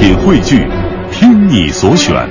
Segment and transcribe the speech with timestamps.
[0.00, 0.66] 品汇聚，
[1.12, 2.26] 听你所选，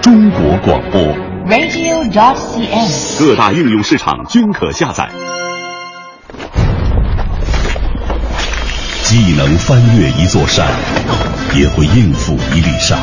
[0.00, 1.02] 中国广播。
[1.48, 3.18] radio.dot.cn，。
[3.18, 5.10] 各大应用市场均可下载。
[9.02, 10.64] 既能翻越一座山，
[11.56, 12.96] 也会应付一粒沙。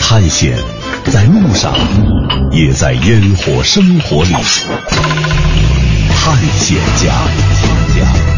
[0.00, 0.58] 探险，
[1.06, 1.72] 在路上，
[2.52, 4.34] 也在烟火生活里。
[6.14, 8.35] 探险家。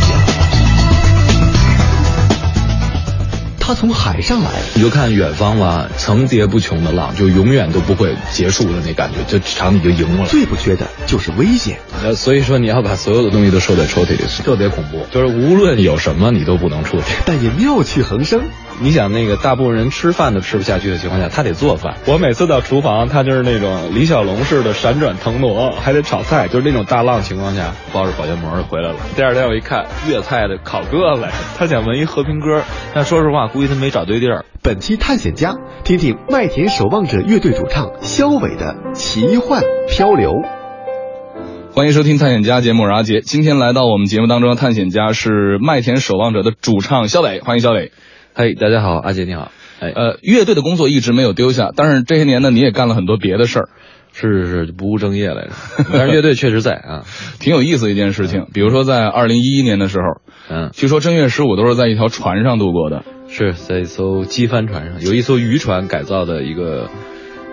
[3.68, 10.26] 他从海上来，你就看远方吧，层叠不穷的浪，就永远都不会结束的那感觉，这场你就赢了。
[10.26, 11.78] 最不缺的就是危险。
[12.02, 15.06] 呃，所以说你要把所有的东西都收在抽屉里，特别恐怖。
[15.10, 17.04] 就是无论有什么，你都不能出去。
[17.26, 18.40] 但也妙趣横生。
[18.80, 21.96] 你想，那个大部分人吃饭都吃不下去的情况下，他得做饭。
[22.06, 28.96] 我每次到厨房，他就是那种李小龙式的闪转腾挪，还得炒菜，就是那种大浪情况下，包着保鲜膜就回来了。
[29.16, 32.62] 第二天我一看，粤菜的烤鸽子，他想纹一和平鸽，
[32.94, 34.44] 但说实话，估计他没找对地儿。
[34.62, 40.32] 本期探险家，听听麦田守望者乐队主唱肖伟的奇幻漂流。
[41.74, 43.20] 欢迎收听探险家节目，我是阿杰。
[43.22, 47.90] 今天来到我们节目当中的探险家是麦田守望者的主唱肖伟，欢迎肖伟。
[48.40, 49.50] 嘿，大家好，阿杰你好。
[49.80, 53.68] 哎，呃，乐队的工作一直没有丢下，但是这些年呢，你也干了很多别的事儿。
[54.12, 55.50] 是是是，不务正业来着。
[55.92, 57.04] 但是乐队确实在啊，
[57.40, 58.46] 挺有意思的一件事情。
[58.54, 60.20] 比如说在二零一一年的时候，
[60.54, 66.90] 嗯，据说正月十五都是在一条船上度过的，是在一艘机帆船上，有一艘渔船改造的一个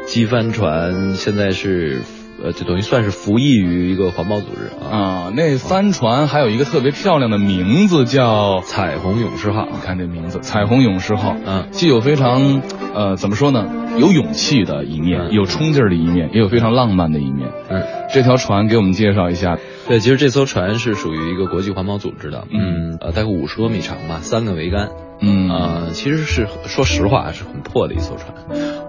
[0.06, 2.02] 机帆船，现在是。
[2.44, 4.88] 呃，就等于算是服役于一个环保组织啊。
[4.90, 9.68] 啊，那帆船还有一个特别漂亮的名字叫“彩虹勇士号”。
[9.72, 12.62] 你看这名字，“彩虹勇士号”，嗯，既有非常
[12.94, 13.66] 呃怎么说呢，
[13.98, 17.50] 有勇气的一面，嗯、有冲劲儿的一面，也有非常浪漫的一面。
[17.70, 17.82] 嗯，
[18.14, 19.58] 这条船给我们介绍一下。
[19.88, 24.90] 对，其实这艘船是属于一个国际环保组织的，嗯，呃，大概五十多米长吧，三个桅杆。
[25.20, 28.34] 嗯啊、呃，其实是说实话是很破的一艘船。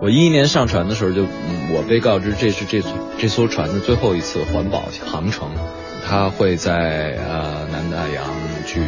[0.00, 2.82] 我一一年上船的时候就，嗯、我被告知这是这
[3.18, 5.48] 这艘船的最后一次环保航程，
[6.06, 8.24] 它会在呃南大洋
[8.66, 8.80] 去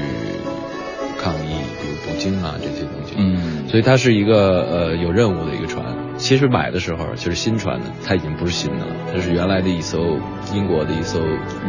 [1.21, 3.15] 抗议，比如捕鲸啊这些东西。
[3.17, 5.85] 嗯，所以它是一个呃有任务的一个船。
[6.19, 10.19] 其实买的时候就是新船的，它已经不是新的了，它是原来的一艘
[10.53, 11.21] 英国的一艘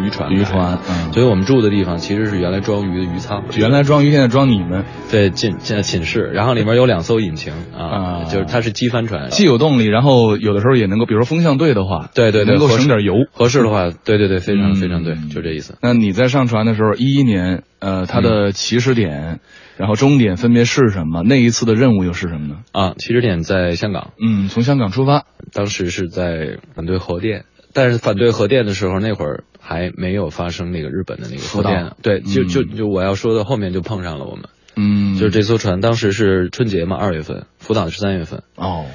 [0.01, 0.31] 渔船。
[0.31, 3.43] 渔船，嗯，所以我们住的地方其实是原来装鱼的鱼舱。
[3.55, 4.83] 原来装鱼，现在装你们。
[5.11, 13.13] 对，进现在寝室，然后里面有两艘引擎啊，啊就是它是机帆船，既有动力，然后有的时候也能够，比如说风向对的话，对对对，能够省点油。
[13.31, 15.77] 合适的话，对对对，非常嗯非常对，就这意思。
[15.81, 19.39] 那你在上船的时候，一一年，呃，它的起始点。
[19.77, 21.23] 然后终点分别是什么？
[21.23, 22.57] 那一次的任务又是什么呢？
[22.73, 24.11] 啊，起始点在香港。
[24.19, 31.93] 嗯，从香港出发，当时是在反对核电，但是反对核电的时候，那会儿还没有发生那个日本的那个核电。
[32.01, 34.49] 对，就就就我要说的后面就碰上了我们。
[34.75, 38.43] 嗯，就是这艘船当时是春节嘛，二月份，福岛是三月份。
[38.55, 38.85] 哦。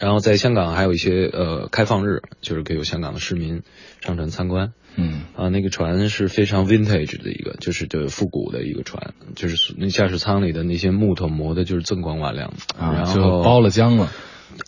[0.00, 3.62] 然后在香港还有一些呃开放日，就是给有香港的市民
[4.00, 4.72] 上船参观。
[4.96, 14.08] 嗯啊，那个船是非常 vintage 的一个，就是就复古的一个船，就是那驾驶舱里的那些木头磨的，就是锃光瓦亮的，啊，然后包了浆了。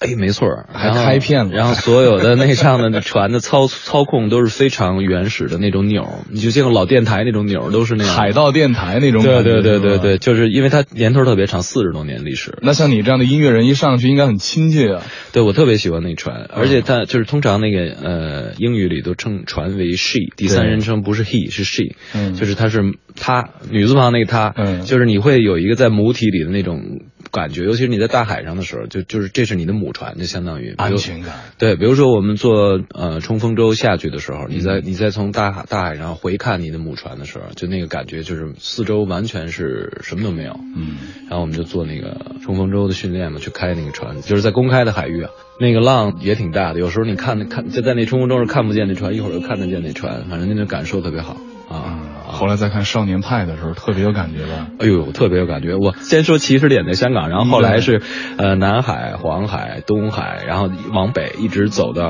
[0.00, 1.52] 哎，没错，还开片了。
[1.52, 8.12] 然后所有的那上的船的操操控都是非常原始的那种钮，你就像老电台那种钮，都是那种。
[8.12, 12.58] 海盗电台那种对对对对对，就是因为它年头特别长，四十多年历史。
[12.62, 15.02] 那像你这样的音乐人一上去应该很亲切啊。
[15.32, 22.82] 对我特别喜欢那船，而且它就是通常那个呃英语里都称船为 she，第三人称不是 he 是 she，嗯，就是它是
[23.14, 27.00] 她女字旁那个她，嗯，就是你会有一个在母体里的那种
[27.31, 31.34] 感觉，尤其是你在大海上的时候，就就是这是你的母船，就相当于安全感。
[31.59, 40.97] 对，比如说我们坐呃冲锋舟下去的时候，你嗯在你在从大海大海上回看你的母船的时候，就那个感觉就是四周完全是什么都没有，嗯，
[41.28, 51.36] 然后我们就做那个冲锋舟的训练嘛，去开那个船，就是在公开的海域啊，那个浪也挺大的，有时候你看看就在那冲锋舟上看不见那船，一会儿又看得见那船，反正那种感受特别好
[51.69, 52.06] 啊。
[52.28, 54.69] 后来再看《少年派》的时候，特别有感觉吧？
[54.78, 55.75] 哎呦，特别有感觉。
[55.76, 58.03] 我先说起始点在香港，然后后来是，
[58.37, 62.04] 呃，南海、黄海、东海，然后往北一直走到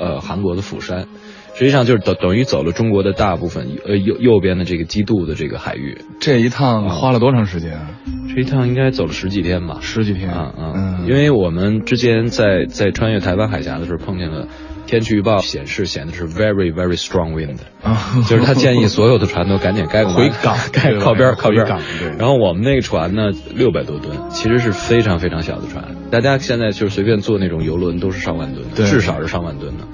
[0.00, 1.06] 呃韩国的釜山，
[1.54, 5.98] 实际上就是等等于走了中国的大部分，呃右右边的这个基度的这个海域。
[6.20, 7.90] 这一趟花了多长时间啊？
[8.34, 10.72] 这一趟应该走了十几天吧，十几天啊啊！
[10.74, 14.48] 嗯，因为我们之前在在穿越台湾海峡的时候碰见了。
[14.92, 17.96] 天气预报显示显的是 very very strong wind，、啊、
[18.28, 21.64] 就是他建议所有的船都赶紧该回港， 该靠边靠边。
[21.64, 21.80] 港。
[22.18, 25.96] 然后我们那个船呢，六百多吨，其实是非常非常小的船。
[26.10, 29.84] 大家现在就是随便坐那种游轮都是上万吨，至少是上万吨的。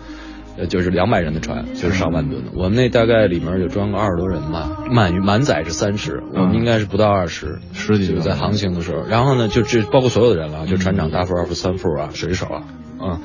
[0.56, 2.50] 呃，就是两百人的船，就是上万吨的。
[2.56, 9.04] 我们那大概里面有装个二十多人吧，满满载是三十，我们应该是不到二十，十几在航行的时候。
[9.04, 12.64] 然后呢，就这包括所有的人了，就船长、大副、二副、三副啊，水手啊，
[12.98, 13.20] 啊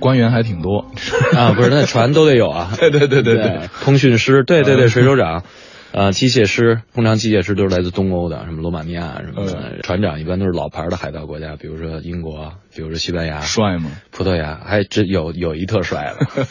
[0.00, 0.86] 官员还挺多
[1.36, 2.72] 啊，不是那船都得有啊。
[2.80, 5.44] 对对对对对对，，通讯师，对对对，水手长。
[5.92, 9.80] 啊， 机械师通常机械师都是来自东欧的，什么罗马尼亚什么的。
[9.82, 13.90] 船长一般都是老牌的海盗国家，比如说英国，比如说西班牙、帅吗？
[14.12, 16.46] 葡萄牙，还真有有一特帅的。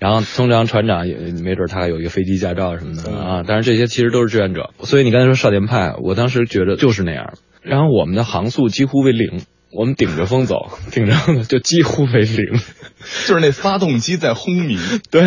[0.00, 3.44] 然后通常船长也没准他还有一个飞机驾照什么的啊。
[3.46, 7.34] 但是这些其实都是志愿者，所以你刚才说少年派，我当时觉得就是那样。
[7.62, 9.42] 然后我们的航速几乎为零，
[9.74, 12.60] 我们顶着风走， 顶着风就几乎为零。
[13.26, 14.78] 就是那发动机在轰鸣，
[15.10, 15.22] 对，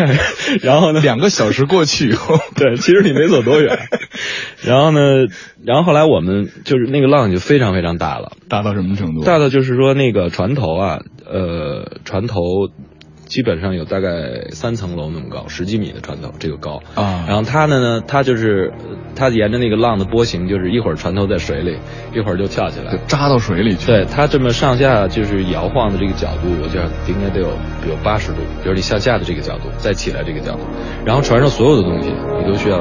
[0.62, 3.78] 然后呢，两个小时过去以后，对，其实你没走多远。
[4.62, 5.26] 然后呢，
[5.62, 9.24] 然后后来我们就是那个浪就非常非常大了，大到什么程度？
[9.24, 12.40] 大到就是说那个船头啊，呃，船头
[13.26, 18.72] 基本上有大概三层楼那么高，十几米的船头这个高啊然后它呢呢，它就是
[19.14, 21.76] 它沿着那个浪的波形，就是一会儿船头在水里，
[22.14, 22.98] 一会儿就跳起来就。
[23.06, 23.86] 扎到水里去。
[23.86, 27.48] 对它这么上下就是摇晃的这个角度，我觉得应该得有
[27.88, 30.60] 有八十度，比如你向下的这个角度，再起来这个角度，
[31.04, 32.78] 然后船上所有的东西你都需要，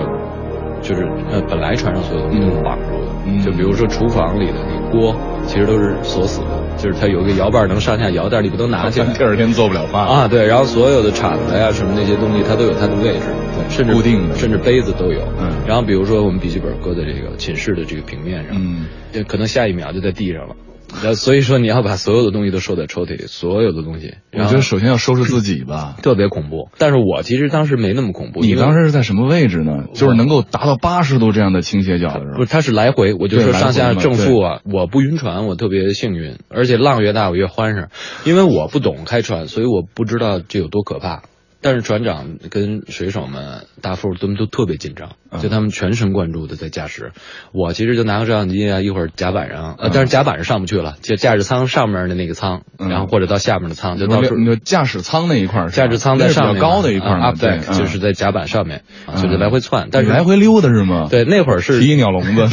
[0.82, 5.16] 就是呃本来船上所有东西都是绑住的，嗯就比如说厨房里的那个锅，
[5.48, 6.48] 其实都是锁死的，
[6.78, 10.06] 就是它有一个摇把能上下摇，但是你不都拿起来 第二天做不了饭。
[10.06, 13.26] 啊，对，然后所有的铲子呀什么那些东西，它都有它的位置，
[13.56, 14.36] 对，甚至固定的。
[14.36, 15.22] 甚至杯子都有。
[15.40, 15.52] 嗯。
[15.68, 20.56] 然后比如说我们笔记本搁在这个寝室的这个平面上，嗯，就可能下一秒就在地上了。
[21.04, 25.96] 那所以说你要把所有的东西都收在抽屉里，所有的东西，我觉得首先要收拾自己吧。
[26.02, 26.70] 特别恐怖。
[26.78, 29.86] 但是我其实当时没那么恐怖，你当时是在什么位置呢？
[29.94, 32.52] 就是能够达到八十度这样的倾斜角的时候不是，。
[32.52, 37.90] 它是来回，我就说上下正负啊，我不晕船，我特别幸运，而且浪越大我越欢实，
[38.24, 41.24] 因为我不懂开船，所以我不知道这有多可怕。
[41.66, 45.40] 但是船长跟水手们、大副他们都特别紧张，嗯。
[45.42, 47.12] 就他们全神贯注的在驾驶。
[47.54, 52.88] 我其实就拿个照相机啊，一会儿甲板上，呃，嗯但是甲板上上不去了，就驾驶舱上面的那个舱，嗯。
[52.90, 62.48] 然后或者到下面的舱，就到处你的驾驶舱那一块儿，驾驶舱在上面高的一块对就是在甲板上面，嗯就是来回窜，但是来回溜达是吗？，对那会儿是提一鸟笼子，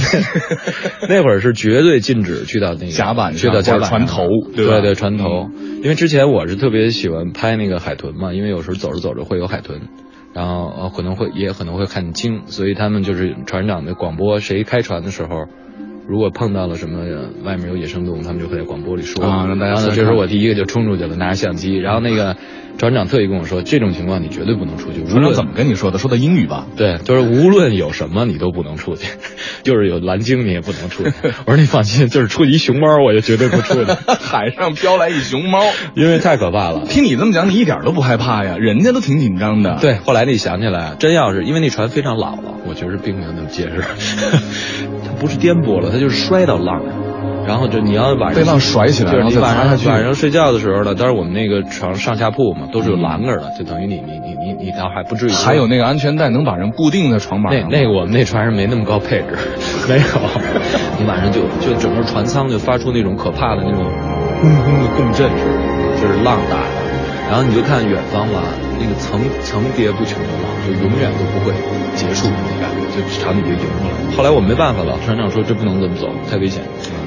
[1.11, 4.27] 那会儿是绝对禁止去到那个甲板上去到甲板船头
[4.57, 5.51] 对对对船头。
[5.83, 9.83] 因为之前我是特别喜欢拍那个海豚嘛，因为有时候走着走着会有海豚，
[10.33, 15.47] 然后呃可能会也可能会看清，所以他们就是船长的广播，谁开船的时候。
[16.05, 16.99] 如果碰到了什么
[17.45, 21.77] 外面有野生动物，他们就会在广播里说啊让大家然后呢，这时候我第一个就冲出去了，拿着相机。
[21.77, 22.37] 然后那个
[22.79, 25.01] 船长特意跟我说，这种情况你绝对不能出去。
[25.03, 25.99] 无论船长怎么跟你说的？
[25.99, 26.67] 说的英语吧？
[26.77, 29.07] 对，就是无论有什么你都不能出去，
[29.63, 31.13] 就是有蓝鲸你也不能出去。
[31.47, 35.61] 我说你放心，就是出一熊猫我也绝对不出去， 海上飘来一熊猫，
[35.95, 36.87] 因为太可怕了。
[36.89, 38.57] 听你这么讲，你一点都不害怕呀？
[38.59, 43.85] 人家都挺紧张的。，对，后来你想起来，真要是因为那船非常老了，我觉得并没有那么结实，
[45.05, 47.02] 它不是颠簸了，它就是摔到浪上。
[47.47, 55.31] 然后就你要晚上被浪甩起来就是你晚上晚上睡觉的时候呢，当然我们那个床上下铺嘛，都是有栏杆的，就等于你你你你你倒还不至于。
[55.31, 57.71] 还有那个安全带能把人固定在床板那上。
[57.71, 59.37] 那个我们那船上没那么高配置，
[59.89, 60.05] 没有。
[60.99, 63.85] 你晚上就就整个船舱就发出那种可怕的那种
[64.41, 66.83] 轰轰的共振似的，就是浪打的。
[67.29, 68.43] 然后你就看远方吧，
[68.79, 71.55] 那个层层叠不穷的浪，就永远都不会
[71.97, 74.17] 结束的那感觉，就场景就迎过来。
[74.17, 76.63] 后来我没办法了，船长说这不能这么走，太危险。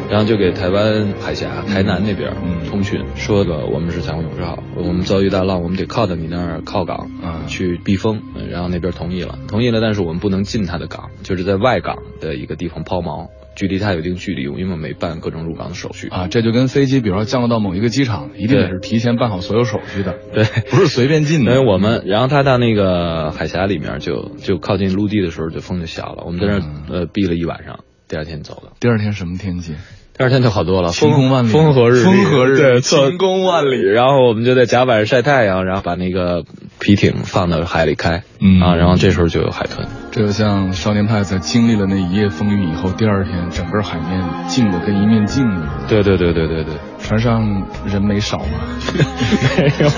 [0.10, 16.08] 然后就给台湾海峡、台南那边嗯通讯，说的我们是彩虹勇士号，我们遭遇大浪，我们得靠到你那儿靠港，嗯去避风，嗯然后那边同意了，同意了，但是我们不能进他的港，就是在外港的一个地方抛锚，距离它有一定距离，因为我们没办各种入港的手续。
[16.10, 21.62] 啊，这就跟飞机，比如说降落到某一个机场，一定得是提前办好所有手续的，对，不是随便进的 因的。
[21.64, 28.72] 为我们，然后他到那个海峡里面就就靠近陆地的时候，就风就小了，我们在那呃避了一晚上，第二天走的。
[28.80, 29.74] 第二天什么天气？
[30.18, 36.46] 第二天就好多了，风晴空万里风和日丽，风和日丽对，晴空万里然后我们就在甲板上晒太阳，然后把那个
[36.80, 39.86] 皮艇放到海里开，嗯啊，然后这时候就有海豚。
[40.16, 45.62] 这就像少年派在经历了那一夜风雨以后，第二天整个海面静的跟一面镜子。
[45.90, 46.74] 对对对对对对。
[47.00, 48.46] 船上人没少吗？
[49.60, 49.92] 没有，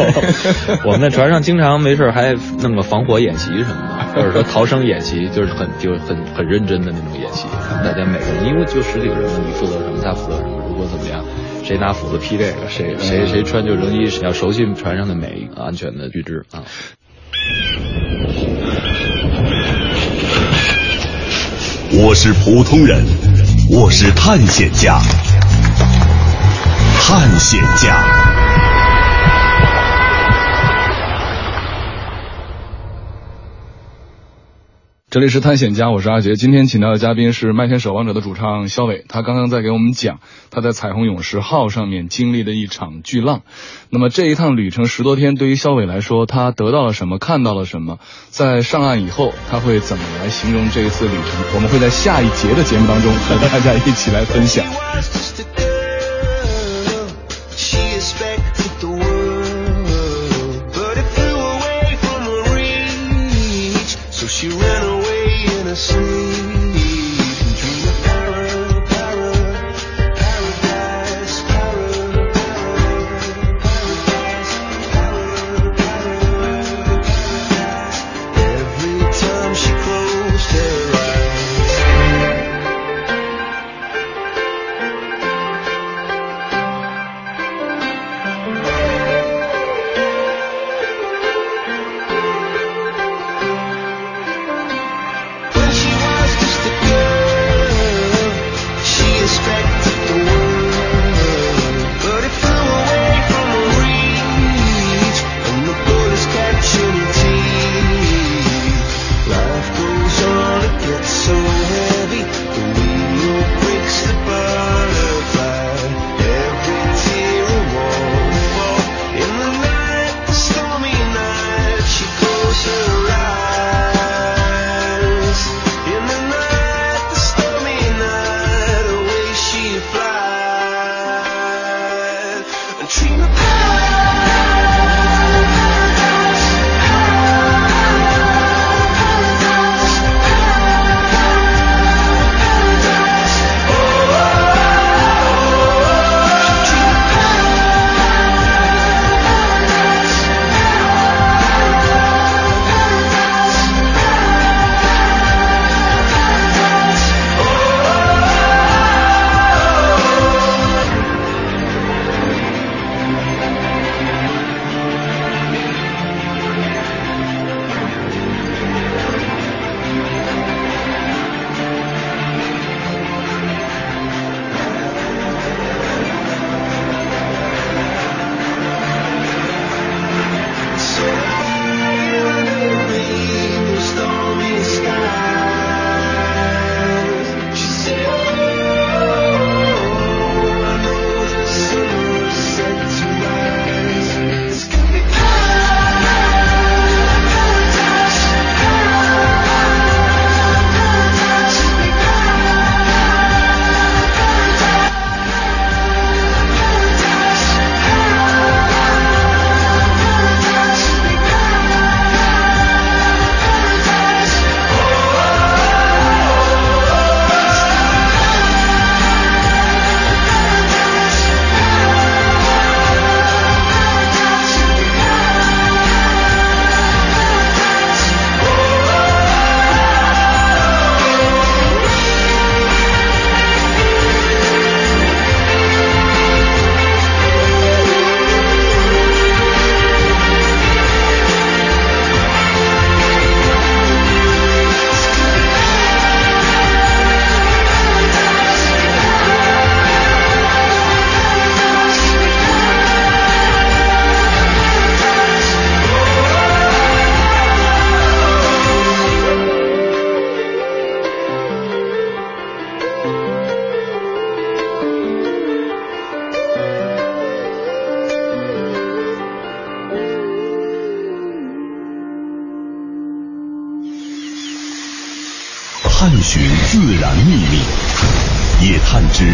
[0.85, 2.33] 我们在船上经常没事儿还
[2.63, 3.75] 弄个防火演习什么
[4.15, 7.47] 的，或者说逃生演习，就是很就是很很认真的那种演习。
[7.83, 11.23] 大家每个人，因为就十几个人嘛，你负责什么，他负责什么，如果怎么样，
[11.63, 16.63] 谁拿斧子劈这个，谁谁谁穿救生衣，要熟悉船上的每一个安全的须知啊。
[21.99, 23.03] 我是普通人，
[23.71, 25.01] 我是探险家，
[27.01, 28.36] 探险家。
[35.09, 36.35] 这里是探险家，我是阿杰。
[36.35, 40.19] 今天请到的嘉宾是《麦田守望者》的主唱肖伟，他刚刚在给我们讲
[40.51, 43.43] 他在彩虹勇士号上面经历的一场巨浪。
[43.89, 47.99] 那么这一趟旅程十多天，对于肖伟来说，他得到了什么，看到了什么？
[48.31, 51.55] 在上岸以后，他会怎么来形容这一次旅程？
[51.55, 54.65] 我们会在下一节的节目当中和大家一起来分享。
[65.77, 66.16] asleep.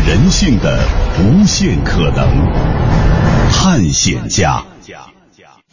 [0.06, 0.80] 人性的
[1.20, 2.28] 无限可能，
[3.52, 4.64] 探险家。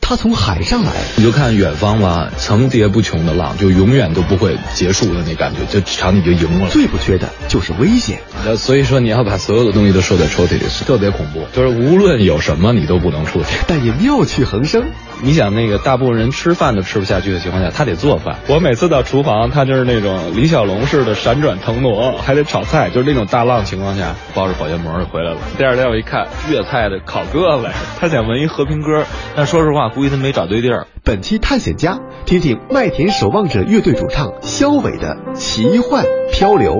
[0.00, 6.68] 他从海上来，你就看远方吧，层叠不穷的浪，就永远都不会结束的那感觉，就场你就赢了。
[6.68, 8.18] 最不缺的就是危险。
[8.44, 11.46] 那所以说你要把所有的东西都收在抽屉里，是特别恐怖。
[11.54, 13.46] 就是无论有什么，你都不能出去。
[13.68, 14.84] 但也妙趣横生。
[15.22, 18.38] 你想那个大部分人吃饭都吃不下去的情况下，他得做饭。
[18.48, 25.38] 我每次到厨房，他就是那种李小龙式的闪转腾挪，还得炒菜，就是那种大浪情况下，包着保鲜膜就回来了。
[25.58, 29.04] 第二天我一看，粤菜的烤鸽子，他想 闻一和平鸽，
[29.36, 29.90] 但说实话。
[29.90, 30.86] 估计他没找对地儿。
[31.04, 36.76] 本期探险家，听听麦田守望者乐队主唱肖伟的奇幻漂流。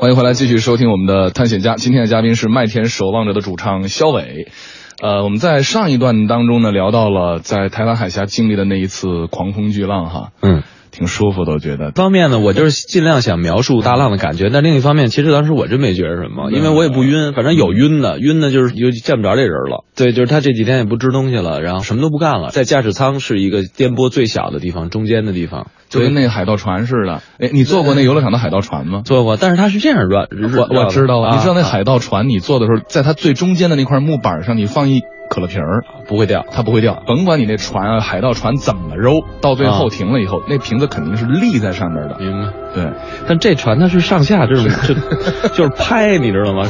[0.00, 1.74] 欢迎回来，继续收听我们的探险家。
[1.74, 4.46] 今天的嘉宾是麦田守望者的主唱肖伟。
[5.00, 10.62] 呃，我们在上一段当中呢，聊到了在台湾海峡经历的那一次狂风巨浪，哈，嗯。
[10.98, 11.90] 挺舒服的，我觉得。
[11.90, 19.84] 一方面呢，我就是尽量想描述大浪的感觉，但另一方面，其实当时我真没觉得什么，因为我也不晕，反正有晕的，晕的就是就见不着这人了。
[19.94, 27.22] 对，就是他这几天也不吃东西了，然后什么都不干了，在驾驶舱是一个颠簸最小的地方，中间的地方，就跟那个海盗船似的。
[27.38, 29.02] 哎，你坐过那游乐场的海盗船吗？
[29.04, 35.02] 坐过，但是它是这样转，我我知道啊，你知道那海盗船，你坐的时候，在它最中间的那块木板上，你放一。
[35.28, 37.02] 可乐瓶儿不会掉，它不会掉。
[37.06, 42.16] 甭管你那船啊，海盗船怎么揉，到最后停了以后，那瓶子肯定是立在上面的。
[42.18, 42.52] 明白？
[42.74, 42.92] 对。
[43.28, 44.94] 但这船它是上下这种，就
[45.48, 46.66] 就是拍，你知道吗？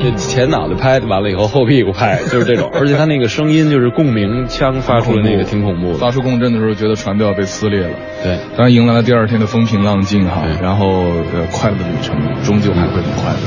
[0.00, 2.70] 这前脑袋拍完了以后，后屁股拍，就是这种。
[2.74, 5.98] 而且它那个声音就是共鸣腔发出的那个挺恐怖的。
[5.98, 7.94] 发出共振的时候，觉得船都要被撕裂了。
[8.22, 8.38] 对。
[8.56, 13.38] 当然迎来了第二天的风平浪静哈，然后呃快乐的旅程终究还会很快乐。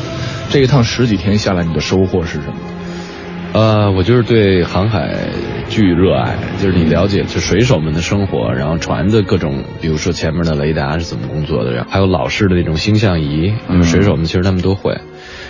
[0.50, 2.56] 这一趟十几天下来，你的收获是什么？
[3.56, 5.16] 呃，我就是对航海
[5.70, 14.98] 巨热爱，就是你了解就水手们的生活，然后船的各种，比如说前面的雷达是怎么工作的，然后还有老式的那种星象仪，水手们其实他们都会。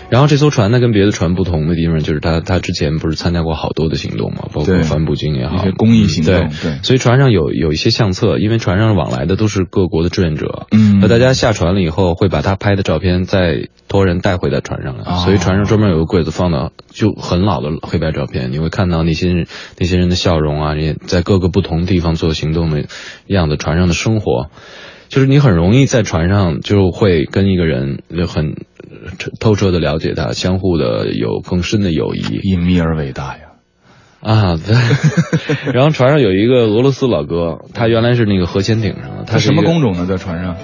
[0.10, 19.48] 然后这艘船呢，跟别的船不同的地方，就是它它之前不是参加过好多的行动嘛，包括帆捕鲸也好，一些公益行动，对，所以船上有有一些相册，因为船上往来的都是各国的志愿者，嗯，那大家下船了以后，会把他拍的照片再托人带回到船上来，所以船上专门有个柜子放到就很老的黑白照片，你会看到那些
[19.80, 22.86] 那些人的笑容啊，也在各个不同地方做行动的
[23.26, 24.52] 样子，船上的生活。
[25.10, 28.56] 就是你很容易在船上就会跟一个人很
[29.40, 33.42] 透彻的了解他，相互的有更深的友谊，隐秘而伟大呀！
[34.22, 34.76] 啊，对。
[35.74, 40.06] 然后船上有一个俄罗斯老哥，他原来是那个核潜艇上的，他什么工种呢？
[40.08, 40.56] 在船上？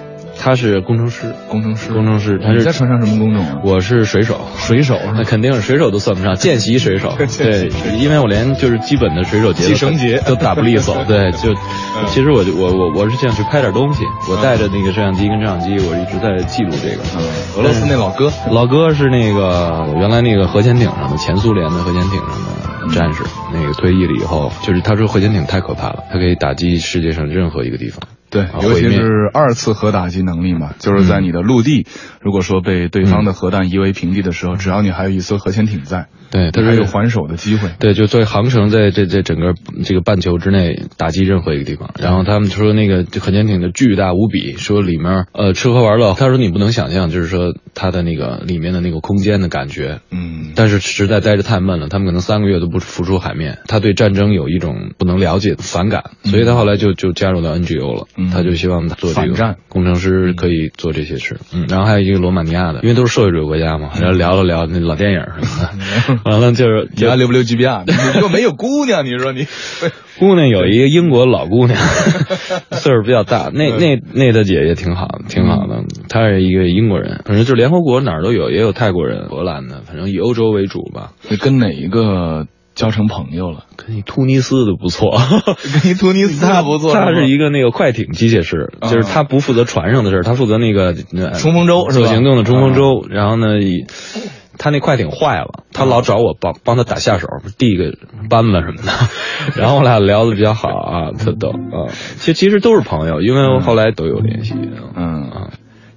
[0.43, 2.39] 他是工程师，工程师，工程师。
[2.43, 3.59] 他是在船上什么工种啊？
[3.63, 7.15] 我是水手，水手， 那肯定是水手都算不上， 见习水手。
[7.37, 7.69] 对，
[7.99, 10.95] 因为我连就是基本的水手节、绳节都打不利索。
[11.05, 11.53] 对，就
[12.07, 17.03] 其实我我我我是想去拍点东西，我带着那个摄像机跟照相机，我一直在记录这个。
[17.57, 28.01] 俄罗斯那老哥，老哥是那个原来那个核潜艇上的前苏联的核潜艇上的战士，那个退役了以后，就是他说核潜艇太可怕了，它可以打击世界上任何一个地方。
[28.31, 31.85] 对，尤其是二次核打击能力嘛，就是在你的陆地，
[32.21, 36.07] 如果说被对方的核弹夷为平地的时候，只要你还有一艘核潜艇在。
[36.31, 37.69] 对，它还有还手的机会。
[37.77, 41.93] 对，就作为航程，在这这整个这个半球之内打击任何一个地方。
[41.99, 50.01] 然后他们说那个核潜艇的巨大无比，说里面呃吃喝玩乐，他说你不能想象，就是说它的那个里面的那个空间的感觉。
[50.11, 50.51] 嗯。
[50.55, 53.59] 但是实在待着太闷了，他们可能三个月都不浮出海面。
[53.67, 58.07] 他对战争有一种不能了解的反感，所以他后来就就加入到 NGO 了。
[58.31, 61.37] 他就希望做这个工程师可以做这些事。
[61.53, 61.65] 嗯。
[61.69, 66.19] 然后还有一个罗马尼亚的，因为都是社会主义国家嘛，然后聊了聊那老电影什么的。
[66.29, 67.83] 完了就是你还留不留 G B R？
[67.87, 69.47] 你又没有姑娘，你说你
[70.21, 71.75] 姑娘有一个英国老姑娘，
[72.77, 73.49] 岁数比较大。
[73.51, 75.83] 那那那大姐也挺好，挺好的。
[76.09, 81.13] 她是一个英国人，反正就是联合国哪儿都有，也有泰国人、荷兰的，反正以欧洲为主吧。
[81.41, 83.65] 跟哪一个交成朋友了？
[83.75, 85.17] 跟你突尼斯的不错，
[85.81, 86.93] 跟你突尼斯 他不错。
[86.93, 90.93] 他是一个那个快艇机械师，就是他不负责船上的事他负责那个
[91.33, 93.07] 冲锋舟，是吧行动的冲锋舟。
[93.09, 93.47] 然后呢？
[94.57, 97.97] 他那快艇坏了，他老找我帮帮他打下手，递个
[98.29, 98.91] 扳子什么的，
[99.61, 101.89] 然后我俩聊的比较好啊，特逗啊。
[102.17, 104.53] 其实其实都是朋友，因为后来都有联系。
[104.95, 105.49] 嗯啊，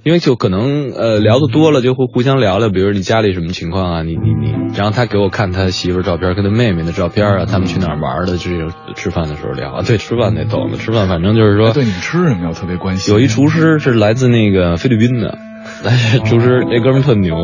[0.05, 9.83] 因为就可能呃聊的多了，就会互相聊聊，比如你家里什么情况啊，你你你，然后他给我看他媳妇照片，跟他妹妹的照片啊，他们去哪儿玩的，这种吃饭的时候聊啊。
[9.83, 13.13] 对，吃饭那逗呢，吃饭反正就是说，对你吃什么要特别关心。
[13.13, 15.39] 有一厨师是来自那个菲律宾的。
[16.25, 17.35] 厨师那哥们特牛，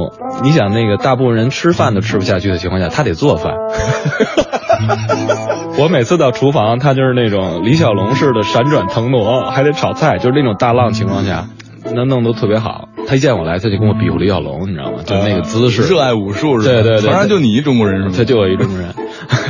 [0.42, 3.54] 你想那个大部分人吃饭都吃不下去的情况下，他得做饭。
[5.78, 11.46] 我每次到厨房，他就是那种李小龙式的闪转腾挪，还得炒菜，就是那种大浪情况下，
[11.84, 12.88] 那弄得特别好。
[13.06, 14.98] 他一见我来，他就跟我比划李小龙，你知道吗？
[15.04, 15.82] 就那个姿势。
[15.82, 16.74] 热爱武术是吧？
[16.74, 18.14] 对对对，当然就你一中国人是吗？
[18.16, 18.94] 他就我一中国人。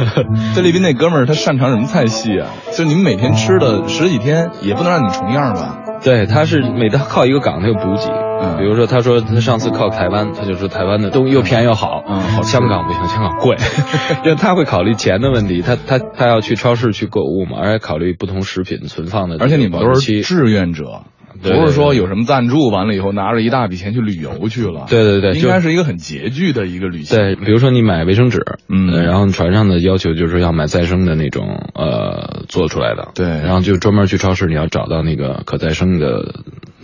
[0.55, 2.49] 菲律宾那哥们儿他擅长什么菜系啊？
[2.77, 5.79] 就你们每天吃的十几天，也不能让你重样吧？
[6.03, 8.11] 对，他是每到靠一个港他就补给。
[8.43, 12.03] 嗯，比如说，他说他上次靠台湾，他就说台湾的东西又便宜又好。
[12.09, 13.57] 嗯，好，香港不行，香港贵，
[14.25, 15.61] 因为他会考虑钱的问题。
[15.61, 19.37] 他他他要去超市去购物嘛，而且考虑不同食品存放的。
[19.41, 21.03] 而且你们都是志愿者。
[21.43, 24.87] 不是说有什么赞助，完了以后拿着一大笔钱去旅游去了。
[24.89, 27.19] 对对对，应该是一个很拮据的一个旅行。
[27.19, 33.09] 对，比如说你买卫生纸，嗯，然后船上的要求就是要买再生的那种，呃，做出来的。
[33.15, 36.35] 对，然后就专门去超市，你要找到那个可再生的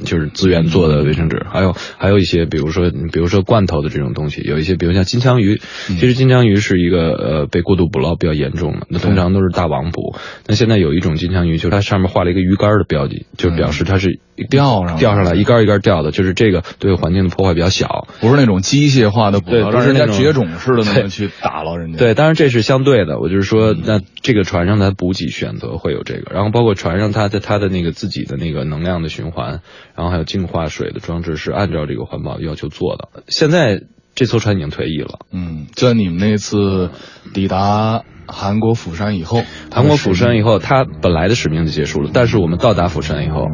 [0.04, 10.16] 就是资源做的卫生纸，还有还有一些，比如说比如说罐头的这种东西，有一些比如像金枪鱼，其实金枪鱼是一个呃被过度捕捞比较严重的，那通常都是大网捕。
[10.46, 15.34] 那现在有一种金枪鱼，就是它上面画了一个鱼竿的标记，就表示它是钓上钓上来。
[15.34, 21.98] 一竿一竿钓的，就是这个对环境的破坏比较小，不是那种机械化的捕捞，让人家绝种似的那么去打捞人家。
[21.98, 29.60] 对，当然这是相对的，我就是说，那这个船上它补给选择会有这个，然后包括船上它的它的那个自己的那个能量的循环，
[29.96, 33.22] 然后还有净化水的装置是按照这个环保要求做的。
[33.28, 33.82] 现在
[34.14, 36.90] 这艘船已经退役了，嗯，就在你们那次
[37.34, 43.46] 抵达韩国釜山以后，韩国釜山以后，它本来的使命就结束了，但是我们到达釜山以后，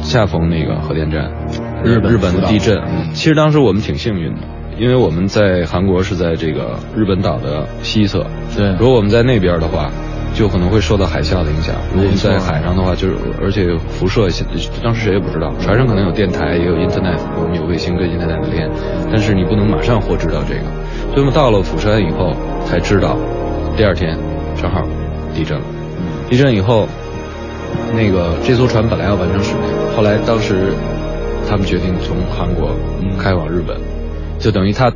[0.00, 1.32] 恰逢那个核电站，
[1.84, 2.78] 日本日本的地震。
[2.78, 4.40] 嗯，其实当时我们挺幸运的。
[4.78, 8.72] 因为我们在韩国是在这个日本岛的西侧，对。
[8.72, 9.92] 如果我们在那边的话，
[10.34, 11.74] 就可能会受到海啸的影响。
[11.92, 14.28] 如果我们在海上的话，就是而且辐射，
[14.82, 15.52] 当时谁也不知道。
[15.60, 18.70] 船上可能有电台，也有 Internet，我们有卫星跟 Internet 连，
[19.10, 20.64] 但是你不能马上获知到这个。
[21.10, 22.34] 所以我们到了釜山以后
[22.66, 23.16] 才知道，
[23.76, 24.16] 第二天
[24.56, 24.82] 正好
[25.34, 25.64] 地震了。
[26.30, 26.88] 地震以后，
[27.94, 29.62] 那个这艘船本来要完成使命，
[29.94, 30.72] 后来当时
[31.48, 32.74] 他们决定从韩国
[33.18, 33.76] 开往日本，
[34.38, 34.90] 就等于他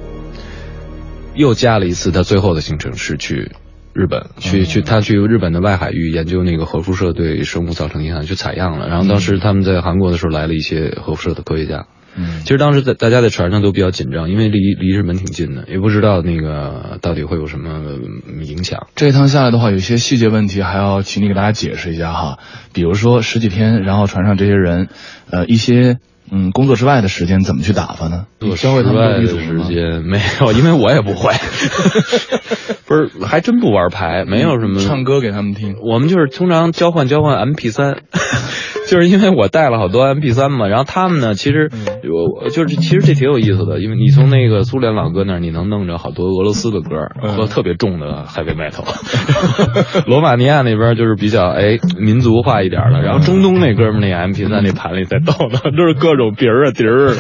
[1.35, 3.53] 又加了一次他最后的行程是去
[3.97, 8.89] 日本，去去他去日本的外海域研究那个核辐射对生物造成影响，去采样了。
[8.89, 11.87] 然后当时他们在韩国的时候来了一些核辐射的科学家。
[12.19, 18.87] 嗯其实当时在大家在船上都比较紧张，因为离离日本挺近的，也不知道那个到底会有什么嗯影响。
[18.97, 22.39] 这一趟下来的话，有些细节问题还要请你给大家解释一下哈。
[22.73, 24.89] 比如说十几天，然后船上这些人，
[25.31, 25.99] 呃，一些
[26.33, 28.25] 嗯工作之外的时间怎么去打发呢？
[28.41, 29.75] 你教会他们斗地主之外的时？
[29.75, 31.35] 间没有，因为我也不会，
[32.87, 35.77] 不是还真不玩牌，没有什么唱歌给他们听。
[35.81, 38.03] 我们就是通常交换交换 MP 三，
[38.87, 41.79] 就是因为我带了好多 MP 三嘛，然后他们呢，其实嗯。
[42.09, 47.37] 我我就是其实这挺有意思的，因为你从那个苏联老哥那儿，你能弄着好多俄罗斯的歌嗯。
[47.37, 48.85] 和特别重的 heavy metal，
[50.07, 57.15] 罗马尼亚那边就是比较哎民族化一点的，然后中东那哥们儿那 MP 三那盘里在逗呢， 都是各种鼻儿啊笛儿的，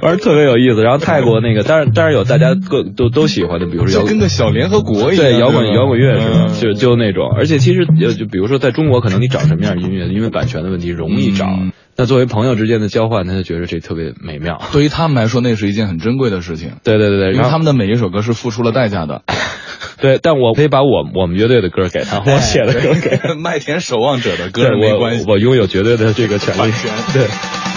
[0.00, 0.82] 反正特别有意思。
[0.82, 6.46] 然后泰国那个，当然当然有大家各都都喜欢的，比如说摇就跟个小联合国一样，对摇滚摇滚乐是吧？
[6.48, 6.52] 嗯。
[6.60, 11.46] 就就那种，而且其实就就比如说在中国，可能你找什么样的音乐，因为版权的问题容易找。
[11.46, 14.58] 嗯那作为朋友之间的交换，他就觉得这特别美妙。
[14.72, 19.22] 对于他们来说，那是一件很珍贵的事情，对对对对，因为他们的每一首歌是付出了代价的。
[20.00, 23.34] 对，但我可以把我我们乐队的歌给他，我写的歌给。
[23.36, 25.26] 麦田守望者的歌我没关系。
[25.28, 26.90] 我拥有绝对的这个权利权。
[27.12, 27.71] 对。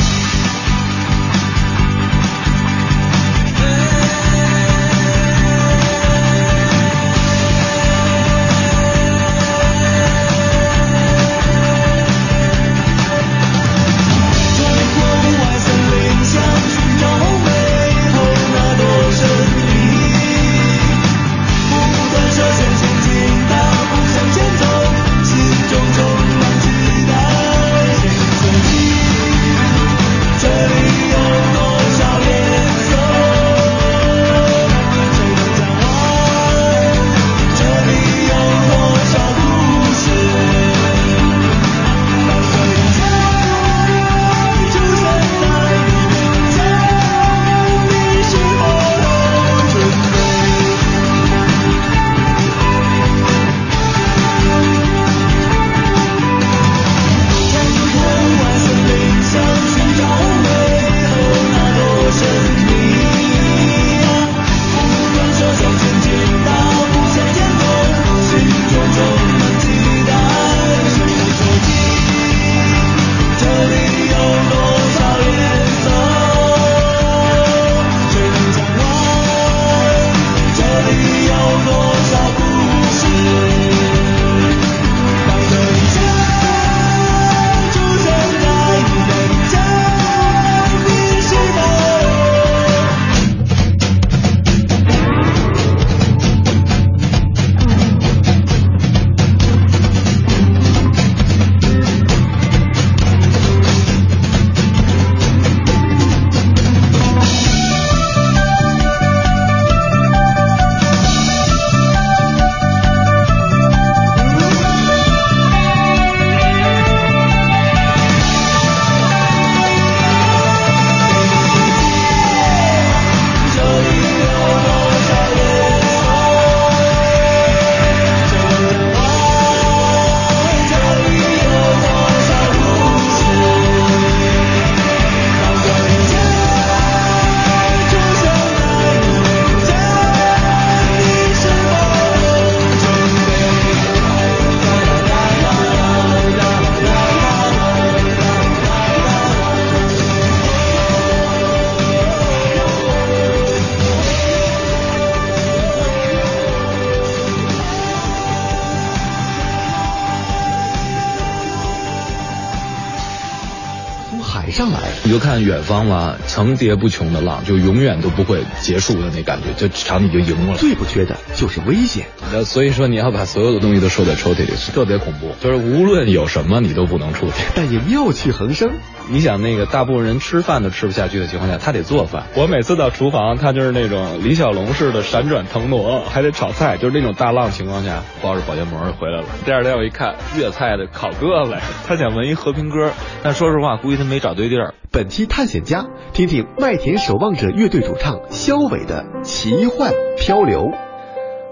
[165.66, 170.56] 方吧，层叠不穷的浪，就永远都不会结束的那感觉，就场你就赢了。
[170.58, 172.06] 最不缺的就是危险。
[172.32, 175.36] 那所以说你要把所有的东西都收在抽屉里，特别恐怖。
[175.42, 177.34] 就是无论有什么，你都不能出去。
[177.54, 178.72] 但也妙趣横生。
[179.08, 182.24] 你想那个大部分人吃饭都吃不下去的情况下，他得做饭。
[182.36, 189.28] 我每次到厨房，他就是那种李小龙式的闪转腾挪，还得炒菜，就是那种大浪情况下，包着保鲜膜就回来了。
[189.46, 192.92] 第二天我一看，粤菜的烤鸽子，他想闻一和平鸽，
[193.22, 194.74] 但说实话，估计他没找对地儿。
[194.92, 200.72] 本期探险家，听听麦田守望者乐队主唱肖伟的奇幻漂流。